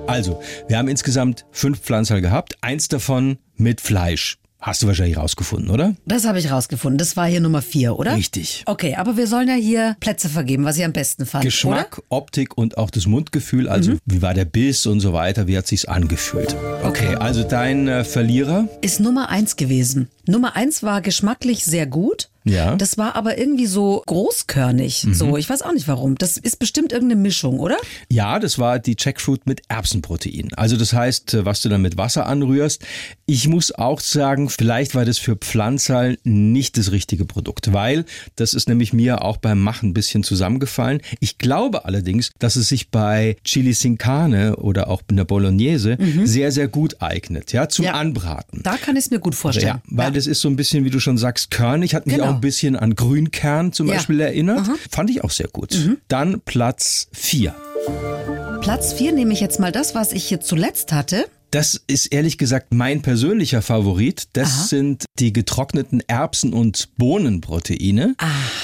Also, 0.05 0.41
wir 0.67 0.77
haben 0.77 0.87
insgesamt 0.87 1.45
fünf 1.51 1.79
Pflanzerl 1.79 2.21
gehabt. 2.21 2.55
Eins 2.61 2.87
davon 2.87 3.39
mit 3.55 3.81
Fleisch. 3.81 4.37
Hast 4.63 4.81
du 4.81 4.87
wahrscheinlich 4.87 5.17
rausgefunden, 5.17 5.69
oder? 5.69 5.95
Das 6.05 6.25
habe 6.25 6.39
ich 6.39 6.49
rausgefunden. 6.49 6.97
Das 6.97 7.17
war 7.17 7.27
hier 7.27 7.41
Nummer 7.41 7.61
vier, 7.61 7.99
oder? 7.99 8.15
Richtig. 8.15 8.63
Okay, 8.65 8.95
aber 8.95 9.17
wir 9.17 9.27
sollen 9.27 9.49
ja 9.49 9.55
hier 9.55 9.97
Plätze 9.99 10.29
vergeben, 10.29 10.63
was 10.63 10.77
ich 10.77 10.85
am 10.85 10.93
besten 10.93 11.25
fand. 11.25 11.43
Geschmack, 11.43 12.01
Optik 12.07 12.57
und 12.57 12.77
auch 12.77 12.89
das 12.89 13.05
Mundgefühl. 13.05 13.67
Also, 13.67 13.97
wie 14.05 14.21
war 14.21 14.33
der 14.33 14.45
Biss 14.45 14.85
und 14.85 15.01
so 15.01 15.11
weiter? 15.11 15.47
Wie 15.47 15.57
hat 15.57 15.67
sich's 15.67 15.83
angefühlt? 15.83 16.55
Okay, 16.83 17.15
also 17.15 17.43
dein 17.43 17.89
äh, 17.89 18.05
Verlierer. 18.05 18.53
Oder? 18.53 18.67
Ist 18.81 18.99
Nummer 18.99 19.29
eins 19.29 19.55
gewesen. 19.55 20.09
Nummer 20.27 20.55
eins 20.55 20.83
war 20.83 21.01
geschmacklich 21.01 21.65
sehr 21.65 21.87
gut. 21.87 22.29
Ja. 22.45 22.75
Das 22.75 22.97
war 22.97 23.15
aber 23.15 23.37
irgendwie 23.37 23.65
so 23.67 24.03
großkörnig. 24.05 25.07
So, 25.13 25.37
ich 25.37 25.49
weiß 25.49 25.61
auch 25.61 25.71
nicht 25.73 25.87
warum. 25.87 26.15
Das 26.15 26.37
ist 26.37 26.59
bestimmt 26.59 26.91
irgendeine 26.91 27.21
Mischung, 27.21 27.59
oder? 27.59 27.77
Ja, 28.09 28.39
das 28.39 28.59
war 28.59 28.79
die 28.79 28.95
Jackfruit 28.99 29.45
mit 29.45 29.61
Erbsenprotein. 29.69 30.49
Also 30.55 30.75
das 30.77 30.93
heißt, 30.93 31.33
äh, 31.35 31.45
was 31.45 31.61
du 31.61 31.69
dann 31.69 31.81
mit 31.81 31.97
Wasser 31.97 32.25
anrührst. 32.25 32.83
Ich 33.25 33.47
muss 33.47 33.71
auch 33.71 33.99
sagen, 33.99 34.49
vielleicht 34.49 34.95
war 34.95 35.05
das 35.05 35.17
für 35.17 35.35
Pflanzerl 35.35 36.17
nicht 36.23 36.77
das 36.77 36.91
richtige 36.91 37.25
Produkt, 37.25 37.71
weil 37.73 38.05
das 38.35 38.53
ist 38.53 38.67
nämlich 38.67 38.91
mir 38.93 39.21
auch 39.23 39.37
beim 39.37 39.59
Machen 39.61 39.89
ein 39.89 39.93
bisschen 39.93 40.23
zusammengefallen. 40.23 41.01
Ich 41.19 41.37
glaube 41.37 41.85
allerdings, 41.85 42.31
dass 42.39 42.55
es 42.55 42.67
sich 42.69 42.89
bei 42.89 43.37
Chili 43.43 43.73
Sin 43.73 43.97
Carne 43.97 44.57
oder 44.57 44.89
auch 44.89 45.01
in 45.09 45.17
der 45.17 45.25
Bolognese 45.25 45.97
sehr, 46.25 46.51
sehr 46.51 46.67
gut 46.67 47.01
eignet, 47.01 47.53
ja, 47.53 47.69
zum 47.69 47.85
Ja. 47.85 47.93
Anbraten. 47.93 48.61
Da 48.63 48.77
kann 48.77 48.95
ich 48.95 49.05
es 49.05 49.11
mir 49.11 49.19
gut 49.19 49.35
vorstellen. 49.35 49.67
Ja, 49.67 49.81
weil 49.87 50.11
das 50.11 50.27
ist 50.27 50.41
so 50.41 50.47
ein 50.49 50.55
bisschen, 50.55 50.83
wie 50.85 50.89
du 50.89 50.99
schon 50.99 51.17
sagst, 51.17 51.51
körnig, 51.51 51.95
hat 51.95 52.05
mich 52.07 52.15
Genau. 52.15 52.31
auch 52.31 52.32
ein 52.35 52.41
bisschen 52.41 52.75
an 52.75 52.95
Grünkern 52.95 53.73
zum 53.73 53.87
Ja. 53.87 53.93
Mhm. 53.93 53.97
Beispiel 53.97 54.19
erinnert. 54.21 54.67
Fand 54.89 55.09
ich 55.09 55.23
auch 55.23 55.31
sehr 55.31 55.47
gut. 55.47 55.77
Dann 56.07 56.41
Platz 56.41 57.07
vier. 57.11 57.55
Platz 58.61 58.93
vier 58.93 59.11
nehme 59.11 59.33
ich 59.33 59.41
jetzt 59.41 59.59
mal 59.59 59.71
das, 59.71 59.93
was 59.95 60.11
ich 60.13 60.23
hier 60.25 60.39
zuletzt 60.39 60.93
hatte. 60.93 61.25
Das 61.53 61.79
ist 61.85 62.07
ehrlich 62.07 62.39
gesagt 62.39 62.73
mein 62.73 63.03
persönlicher 63.03 63.61
Favorit. 63.61 64.27
Das 64.33 64.69
sind 64.69 65.05
die 65.19 65.31
getrockneten 65.31 66.01
Erbsen- 66.07 66.51
und 66.51 66.89
Bohnenproteine. 66.97 68.15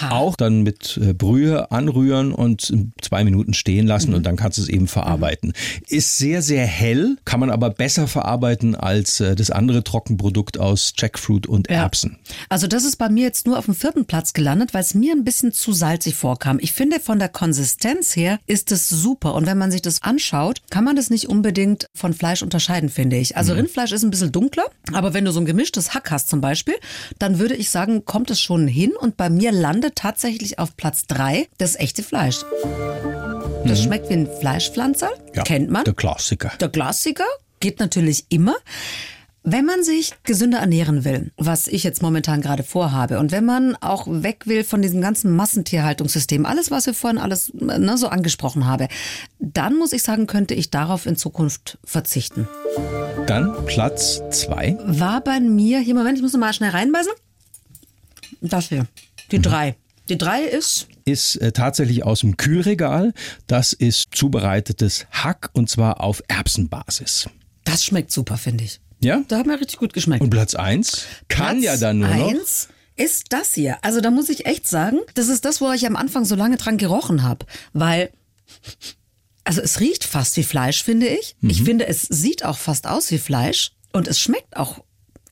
Auch 0.09 0.35
dann 0.35 0.63
mit 0.63 0.99
äh, 0.99 1.13
Brühe 1.13 1.69
anrühren 1.71 2.31
und 2.31 2.73
zwei 2.99 3.23
Minuten 3.23 3.53
stehen 3.53 3.85
lassen 3.85 4.15
und 4.15 4.25
dann 4.25 4.37
kannst 4.37 4.57
du 4.57 4.63
es 4.63 4.69
eben 4.69 4.87
verarbeiten. 4.87 5.53
Ist 5.87 6.17
sehr, 6.17 6.41
sehr 6.41 6.65
hell, 6.65 7.17
kann 7.25 7.39
man 7.39 7.51
aber 7.51 7.69
besser 7.69 8.07
verarbeiten 8.07 8.73
als 8.73 9.19
äh, 9.19 9.35
das 9.35 9.51
andere 9.51 9.83
Trockenprodukt 9.83 10.57
aus 10.57 10.93
Jackfruit 10.97 11.45
und 11.45 11.69
Ja. 11.69 11.83
Erbsen. 11.83 12.17
Also 12.49 12.65
das 12.65 12.85
ist 12.85 12.95
bei 12.95 13.09
mir 13.09 13.25
jetzt 13.25 13.45
nur 13.45 13.59
auf 13.59 13.65
dem 13.65 13.75
vierten 13.75 14.05
Platz 14.05 14.33
gelandet, 14.33 14.73
weil 14.73 14.81
es 14.81 14.95
mir 14.95 15.13
ein 15.13 15.23
bisschen 15.23 15.51
zu 15.51 15.73
salzig 15.73 16.15
vorkam. 16.15 16.57
Ich 16.59 16.73
finde, 16.73 16.99
von 16.99 17.19
der 17.19 17.29
Konsistenz 17.29 18.15
her 18.15 18.39
ist 18.47 18.71
es 18.71 18.89
super. 18.89 19.35
Und 19.35 19.45
wenn 19.45 19.59
man 19.59 19.69
sich 19.69 19.83
das 19.83 20.01
anschaut, 20.01 20.63
kann 20.71 20.85
man 20.85 20.95
das 20.95 21.11
nicht 21.11 21.29
unbedingt 21.29 21.85
von 21.93 22.15
Fleisch 22.15 22.41
unterscheiden, 22.41 22.78
finde 22.87 23.17
ich. 23.17 23.35
Also 23.35 23.53
Rindfleisch 23.53 23.91
ist 23.91 24.03
ein 24.03 24.11
bisschen 24.11 24.31
dunkler, 24.31 24.65
aber 24.93 25.13
wenn 25.13 25.25
du 25.25 25.31
so 25.31 25.41
ein 25.41 25.45
gemischtes 25.45 25.93
Hack 25.93 26.11
hast 26.11 26.29
zum 26.29 26.39
Beispiel, 26.39 26.75
dann 27.17 27.39
würde 27.39 27.55
ich 27.55 27.69
sagen, 27.69 28.05
kommt 28.05 28.31
es 28.31 28.39
schon 28.39 28.67
hin. 28.67 28.93
Und 28.97 29.17
bei 29.17 29.29
mir 29.29 29.51
landet 29.51 29.95
tatsächlich 29.95 30.59
auf 30.59 30.77
Platz 30.77 31.05
drei 31.07 31.49
das 31.57 31.75
echte 31.75 32.03
Fleisch. 32.03 32.37
Das 33.65 33.83
schmeckt 33.83 34.09
wie 34.09 34.13
ein 34.13 34.29
Fleischpflanzer, 34.39 35.09
kennt 35.43 35.69
man. 35.69 35.83
Der 35.83 35.93
Klassiker. 35.93 36.51
Der 36.61 36.69
Klassiker 36.69 37.25
geht 37.59 37.79
natürlich 37.79 38.25
immer. 38.29 38.55
Wenn 39.43 39.65
man 39.65 39.83
sich 39.83 40.13
gesünder 40.23 40.59
ernähren 40.59 41.05
will, 41.05 41.31
was 41.37 41.67
ich 41.67 41.83
jetzt 41.83 42.01
momentan 42.01 42.41
gerade 42.41 42.63
vorhabe, 42.63 43.19
und 43.19 43.31
wenn 43.31 43.45
man 43.45 43.75
auch 43.77 44.05
weg 44.07 44.47
will 44.47 44.63
von 44.63 44.81
diesem 44.81 45.01
ganzen 45.01 45.35
Massentierhaltungssystem, 45.35 46.45
alles, 46.45 46.71
was 46.71 46.85
wir 46.85 46.93
vorhin 46.93 47.17
alles 47.17 47.51
ne, 47.53 47.97
so 47.97 48.09
angesprochen 48.09 48.65
habe, 48.65 48.89
dann 49.39 49.77
muss 49.77 49.93
ich 49.93 50.03
sagen, 50.03 50.27
könnte 50.27 50.53
ich 50.53 50.71
darauf 50.71 51.05
in 51.05 51.15
Zukunft 51.15 51.77
verzichten. 51.85 52.47
Dann 53.27 53.65
Platz 53.65 54.21
zwei. 54.31 54.77
War 54.85 55.21
bei 55.21 55.39
mir, 55.39 55.79
hier 55.79 55.95
Moment, 55.95 56.17
ich 56.17 56.21
muss 56.21 56.33
mal 56.33 56.53
schnell 56.53 56.71
reinbeißen. 56.71 57.13
Das 58.41 58.69
hier, 58.69 58.87
die 59.31 59.41
drei. 59.41 59.75
Die 60.09 60.17
drei 60.17 60.41
ist 60.43 60.87
ist 61.05 61.37
äh, 61.37 61.51
tatsächlich 61.51 62.03
aus 62.03 62.21
dem 62.21 62.37
Kühlregal. 62.37 63.13
Das 63.47 63.73
ist 63.73 64.09
zubereitetes 64.11 65.07
Hack 65.11 65.49
und 65.53 65.69
zwar 65.69 66.01
auf 66.01 66.21
Erbsenbasis. 66.27 67.29
Das 67.63 67.83
schmeckt 67.83 68.11
super, 68.11 68.37
finde 68.37 68.63
ich. 68.65 68.79
Ja? 69.01 69.21
Da 69.27 69.37
hat 69.37 69.45
mir 69.45 69.59
richtig 69.59 69.77
gut 69.79 69.93
geschmeckt. 69.93 70.21
Und 70.21 70.29
Platz 70.29 70.55
eins 70.55 71.05
kann 71.27 71.59
Platz 71.59 71.63
ja 71.63 71.77
dann 71.77 71.99
nur 71.99 72.09
noch. 72.09 72.29
eins 72.29 72.67
ist 72.95 73.27
das 73.29 73.53
hier. 73.53 73.77
Also 73.81 74.01
da 74.01 74.11
muss 74.11 74.27
ich 74.29 74.45
echt 74.45 74.67
sagen, 74.67 74.99
das 75.13 75.29
ist 75.29 75.45
das, 75.45 75.61
wo 75.61 75.71
ich 75.71 75.85
am 75.87 75.95
Anfang 75.95 76.25
so 76.25 76.35
lange 76.35 76.57
dran 76.57 76.77
gerochen 76.77 77.23
habe, 77.23 77.45
weil 77.73 78.09
also 79.43 79.61
es 79.61 79.79
riecht 79.79 80.03
fast 80.03 80.35
wie 80.37 80.43
Fleisch, 80.43 80.83
finde 80.83 81.07
ich. 81.07 81.35
Mhm. 81.41 81.49
Ich 81.49 81.63
finde, 81.63 81.87
es 81.87 82.01
sieht 82.03 82.43
auch 82.45 82.57
fast 82.57 82.87
aus 82.87 83.09
wie 83.11 83.17
Fleisch 83.17 83.71
und 83.93 84.07
es 84.07 84.19
schmeckt 84.19 84.57
auch. 84.57 84.83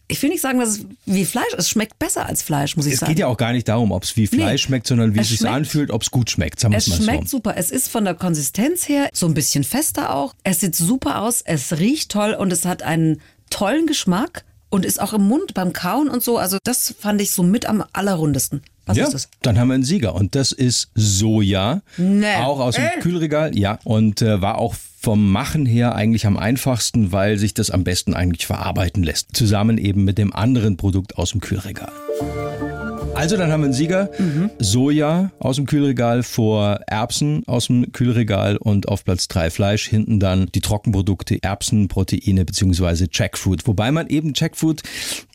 Ich 0.10 0.22
will 0.24 0.30
nicht 0.30 0.40
sagen, 0.42 0.60
dass 0.60 0.70
es 0.70 0.86
wie 1.06 1.26
Fleisch, 1.26 1.54
es 1.58 1.70
schmeckt 1.70 2.00
besser 2.00 2.26
als 2.26 2.42
Fleisch, 2.42 2.78
muss 2.78 2.86
ich 2.86 2.94
Es 2.94 3.00
sagen. 3.02 3.12
geht 3.12 3.20
ja 3.20 3.28
auch 3.28 3.36
gar 3.36 3.52
nicht 3.52 3.68
darum, 3.68 3.92
ob 3.92 4.04
es 4.06 4.16
wie 4.16 4.26
Fleisch 4.26 4.64
Nee. 4.64 4.68
schmeckt, 4.70 4.88
sondern 4.88 5.14
wie 5.14 5.20
Es 5.20 5.30
es 5.30 5.40
sich 5.40 5.48
anfühlt, 5.50 5.92
ob 5.92 6.02
es 6.02 6.10
gut 6.10 6.30
schmeckt. 6.30 6.62
Sagen 6.62 6.74
Es 6.74 6.88
es 6.88 6.96
schmeckt 6.96 7.28
so. 7.28 7.38
super. 7.38 7.56
Es 7.58 7.70
ist 7.72 7.90
von 7.90 8.06
der 8.06 8.14
Konsistenz 8.16 8.88
her 8.88 9.10
so 9.12 9.26
ein 9.26 9.34
bisschen 9.34 9.66
fester 9.66 10.16
auch. 10.16 10.34
Es 10.46 10.62
sieht 10.62 10.76
super 10.76 11.22
aus. 11.22 11.42
Es 11.44 11.78
riecht 11.78 12.10
toll 12.10 12.34
und 12.34 12.54
es 12.54 12.64
hat 12.64 12.84
einen 12.84 13.20
tollen 13.50 13.88
Geschmack 13.88 14.44
und 14.70 14.86
ist 14.86 15.02
auch 15.02 15.14
im 15.14 15.28
Mund 15.28 15.54
beim 15.54 15.74
Kauen 15.74 16.10
und 16.10 16.24
so. 16.24 16.38
Also 16.38 16.58
das 16.64 16.94
fand 17.00 17.22
ich 17.22 17.32
so 17.32 17.44
mit 17.44 17.66
am 17.68 17.84
allerrundesten. 17.94 18.62
Was 18.86 18.98
ja, 18.98 19.04
ist 19.06 19.14
das? 19.14 19.30
dann 19.42 19.60
haben 19.60 19.68
wir 19.68 19.74
einen 19.74 19.84
Sieger 19.84 20.16
und 20.16 20.34
das 20.36 20.54
ist 20.54 20.90
Soja, 20.96 21.82
Nee. 21.98 22.36
auch 22.38 22.60
aus 22.62 22.76
dem 22.76 22.86
Äh. 22.86 23.00
Kühlregal, 23.02 23.58
ja, 23.58 23.80
und 23.84 24.22
äh, 24.22 24.42
war 24.42 24.58
auch 24.58 24.76
vom 25.00 25.30
Machen 25.30 25.66
her 25.66 25.94
eigentlich 25.94 26.26
am 26.26 26.38
einfachsten, 26.38 27.12
weil 27.12 27.38
sich 27.38 27.54
das 27.54 27.70
am 27.70 27.84
besten 27.84 28.14
eigentlich 28.14 28.48
verarbeiten 28.48 29.04
lässt. 29.04 29.36
Zusammen 29.36 29.78
eben 29.78 30.06
mit 30.06 30.18
dem 30.18 30.34
anderen 30.34 30.78
Produkt 30.78 31.18
aus 31.18 31.32
dem 31.32 31.42
Kühlregal. 31.42 31.92
Also 33.18 33.36
dann 33.38 33.52
haben 33.52 33.62
wir 33.62 33.66
einen 33.66 33.74
Sieger. 33.74 34.10
Mhm. 34.18 34.50
Soja 34.60 35.32
aus 35.40 35.56
dem 35.58 35.66
Kühlregal 35.66 36.24
vor 36.24 36.80
Erbsen 36.88 37.44
aus 37.48 37.68
dem 37.68 37.92
Kühlregal 37.92 38.58
und 38.58 38.88
auf 38.88 39.04
Platz 39.04 39.28
drei 39.28 39.50
Fleisch. 39.50 39.88
Hinten 39.88 40.20
dann 40.20 40.48
die 40.54 40.62
Trockenprodukte 40.62 41.42
Erbsenproteine 41.42 42.46
beziehungsweise 42.46 43.08
Jackfruit. 43.12 43.66
Wobei 43.68 43.92
man 43.92 44.08
eben 44.08 44.34
Jackfruit, 44.36 44.84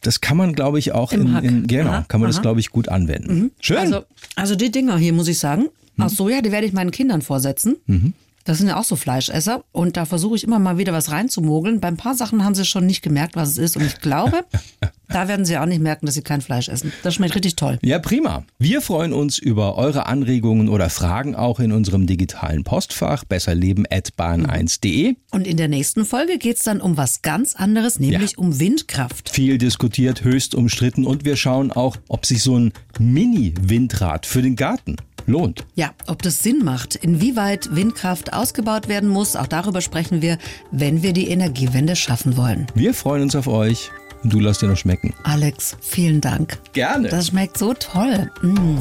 das 0.02 0.20
kann 0.20 0.36
man 0.36 0.52
glaube 0.54 0.78
ich 0.78 0.92
auch 0.92 1.12
Im 1.12 1.36
in, 1.38 1.44
in 1.44 1.66
genau, 1.66 1.90
Aha, 1.90 2.04
kann 2.08 2.20
man 2.20 2.28
das 2.28 2.36
aha. 2.36 2.42
glaube 2.42 2.60
ich 2.60 2.70
gut 2.70 2.88
anwenden. 2.88 3.50
Schön. 3.60 3.78
Also, 3.78 4.02
also 4.36 4.54
die 4.56 4.70
Dinger 4.70 4.96
hier, 4.98 5.12
muss 5.12 5.28
ich 5.28 5.38
sagen, 5.38 5.68
Hm. 5.96 6.04
aus 6.06 6.16
Soja, 6.16 6.40
die 6.40 6.52
werde 6.52 6.66
ich 6.66 6.72
meinen 6.72 6.90
Kindern 6.90 7.20
vorsetzen. 7.20 7.76
Mhm. 7.86 8.14
Das 8.44 8.58
sind 8.58 8.68
ja 8.68 8.76
auch 8.78 8.84
so 8.84 8.96
Fleischesser 8.96 9.64
und 9.72 9.96
da 9.96 10.04
versuche 10.04 10.36
ich 10.36 10.44
immer 10.44 10.58
mal 10.58 10.78
wieder 10.78 10.92
was 10.92 11.10
reinzumogeln. 11.10 11.80
Bei 11.80 11.88
ein 11.88 11.96
paar 11.96 12.14
Sachen 12.14 12.44
haben 12.44 12.54
sie 12.54 12.64
schon 12.64 12.86
nicht 12.86 13.02
gemerkt, 13.02 13.36
was 13.36 13.50
es 13.50 13.58
ist 13.58 13.76
und 13.76 13.84
ich 13.84 14.00
glaube, 14.00 14.44
da 15.08 15.28
werden 15.28 15.44
sie 15.44 15.56
auch 15.58 15.66
nicht 15.66 15.80
merken, 15.82 16.06
dass 16.06 16.14
sie 16.16 16.22
kein 16.22 16.40
Fleisch 16.40 16.68
essen. 16.68 16.92
Das 17.02 17.14
schmeckt 17.14 17.34
richtig 17.34 17.56
toll. 17.56 17.78
Ja, 17.82 17.98
prima. 17.98 18.44
Wir 18.58 18.80
freuen 18.80 19.12
uns 19.12 19.38
über 19.38 19.76
eure 19.76 20.06
Anregungen 20.06 20.68
oder 20.68 20.90
Fragen 20.90 21.34
auch 21.36 21.60
in 21.60 21.70
unserem 21.72 22.06
digitalen 22.06 22.64
Postfach 22.64 23.24
besserleben@bahn1.de. 23.24 25.14
Und 25.30 25.46
in 25.46 25.56
der 25.56 25.68
nächsten 25.68 26.04
Folge 26.04 26.38
geht 26.38 26.56
es 26.56 26.62
dann 26.64 26.80
um 26.80 26.96
was 26.96 27.22
ganz 27.22 27.54
anderes, 27.54 27.98
nämlich 28.00 28.32
Ja. 28.32 28.38
um 28.38 28.58
Windkraft. 28.58 29.30
Viel 29.30 29.58
diskutiert, 29.58 30.24
höchst 30.24 30.54
umstritten 30.54 31.06
und 31.06 31.24
wir 31.24 31.36
schauen 31.36 31.70
auch, 31.72 31.96
ob 32.08 32.26
sich 32.26 32.42
so 32.42 32.58
ein 32.58 32.72
Mini-Windrad 32.98 34.26
für 34.26 34.42
den 34.42 34.56
Garten 34.56 34.96
lohnt. 35.26 35.64
Ja, 35.74 35.92
ob 36.06 36.22
das 36.22 36.42
Sinn 36.42 36.64
macht, 36.64 36.94
inwieweit 36.94 37.74
Windkraft 37.74 38.32
ausgebaut 38.32 38.88
werden 38.88 39.08
muss, 39.08 39.36
auch 39.36 39.46
darüber 39.46 39.80
sprechen 39.80 40.22
wir, 40.22 40.38
wenn 40.70 41.02
wir 41.02 41.12
die 41.12 41.28
Energiewende 41.28 41.96
schaffen 41.96 42.36
wollen. 42.36 42.66
Wir 42.74 42.94
freuen 42.94 43.22
uns 43.22 43.36
auf 43.36 43.46
euch 43.46 43.90
und 44.22 44.32
du 44.32 44.40
lass 44.40 44.58
dir 44.58 44.68
noch 44.68 44.76
schmecken. 44.76 45.14
Alex, 45.24 45.76
vielen 45.80 46.20
Dank. 46.20 46.58
Gerne. 46.72 47.08
Das 47.08 47.28
schmeckt 47.28 47.58
so 47.58 47.74
toll. 47.74 48.30
Mm. 48.42 48.78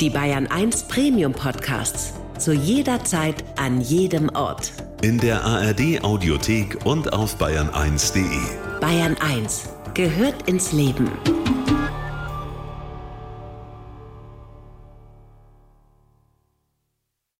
Die 0.00 0.10
Bayern 0.10 0.46
1 0.46 0.88
Premium 0.88 1.32
Podcasts. 1.32 2.12
Zu 2.38 2.52
jeder 2.52 3.02
Zeit, 3.04 3.44
an 3.56 3.80
jedem 3.80 4.28
Ort. 4.28 4.72
In 5.02 5.18
der 5.18 5.42
ARD 5.42 6.04
Audiothek 6.04 6.84
und 6.84 7.12
auf 7.14 7.40
bayern1.de. 7.40 8.80
Bayern 8.80 9.16
1 9.20 9.70
gehört 9.94 10.46
ins 10.46 10.72
Leben. 10.72 11.10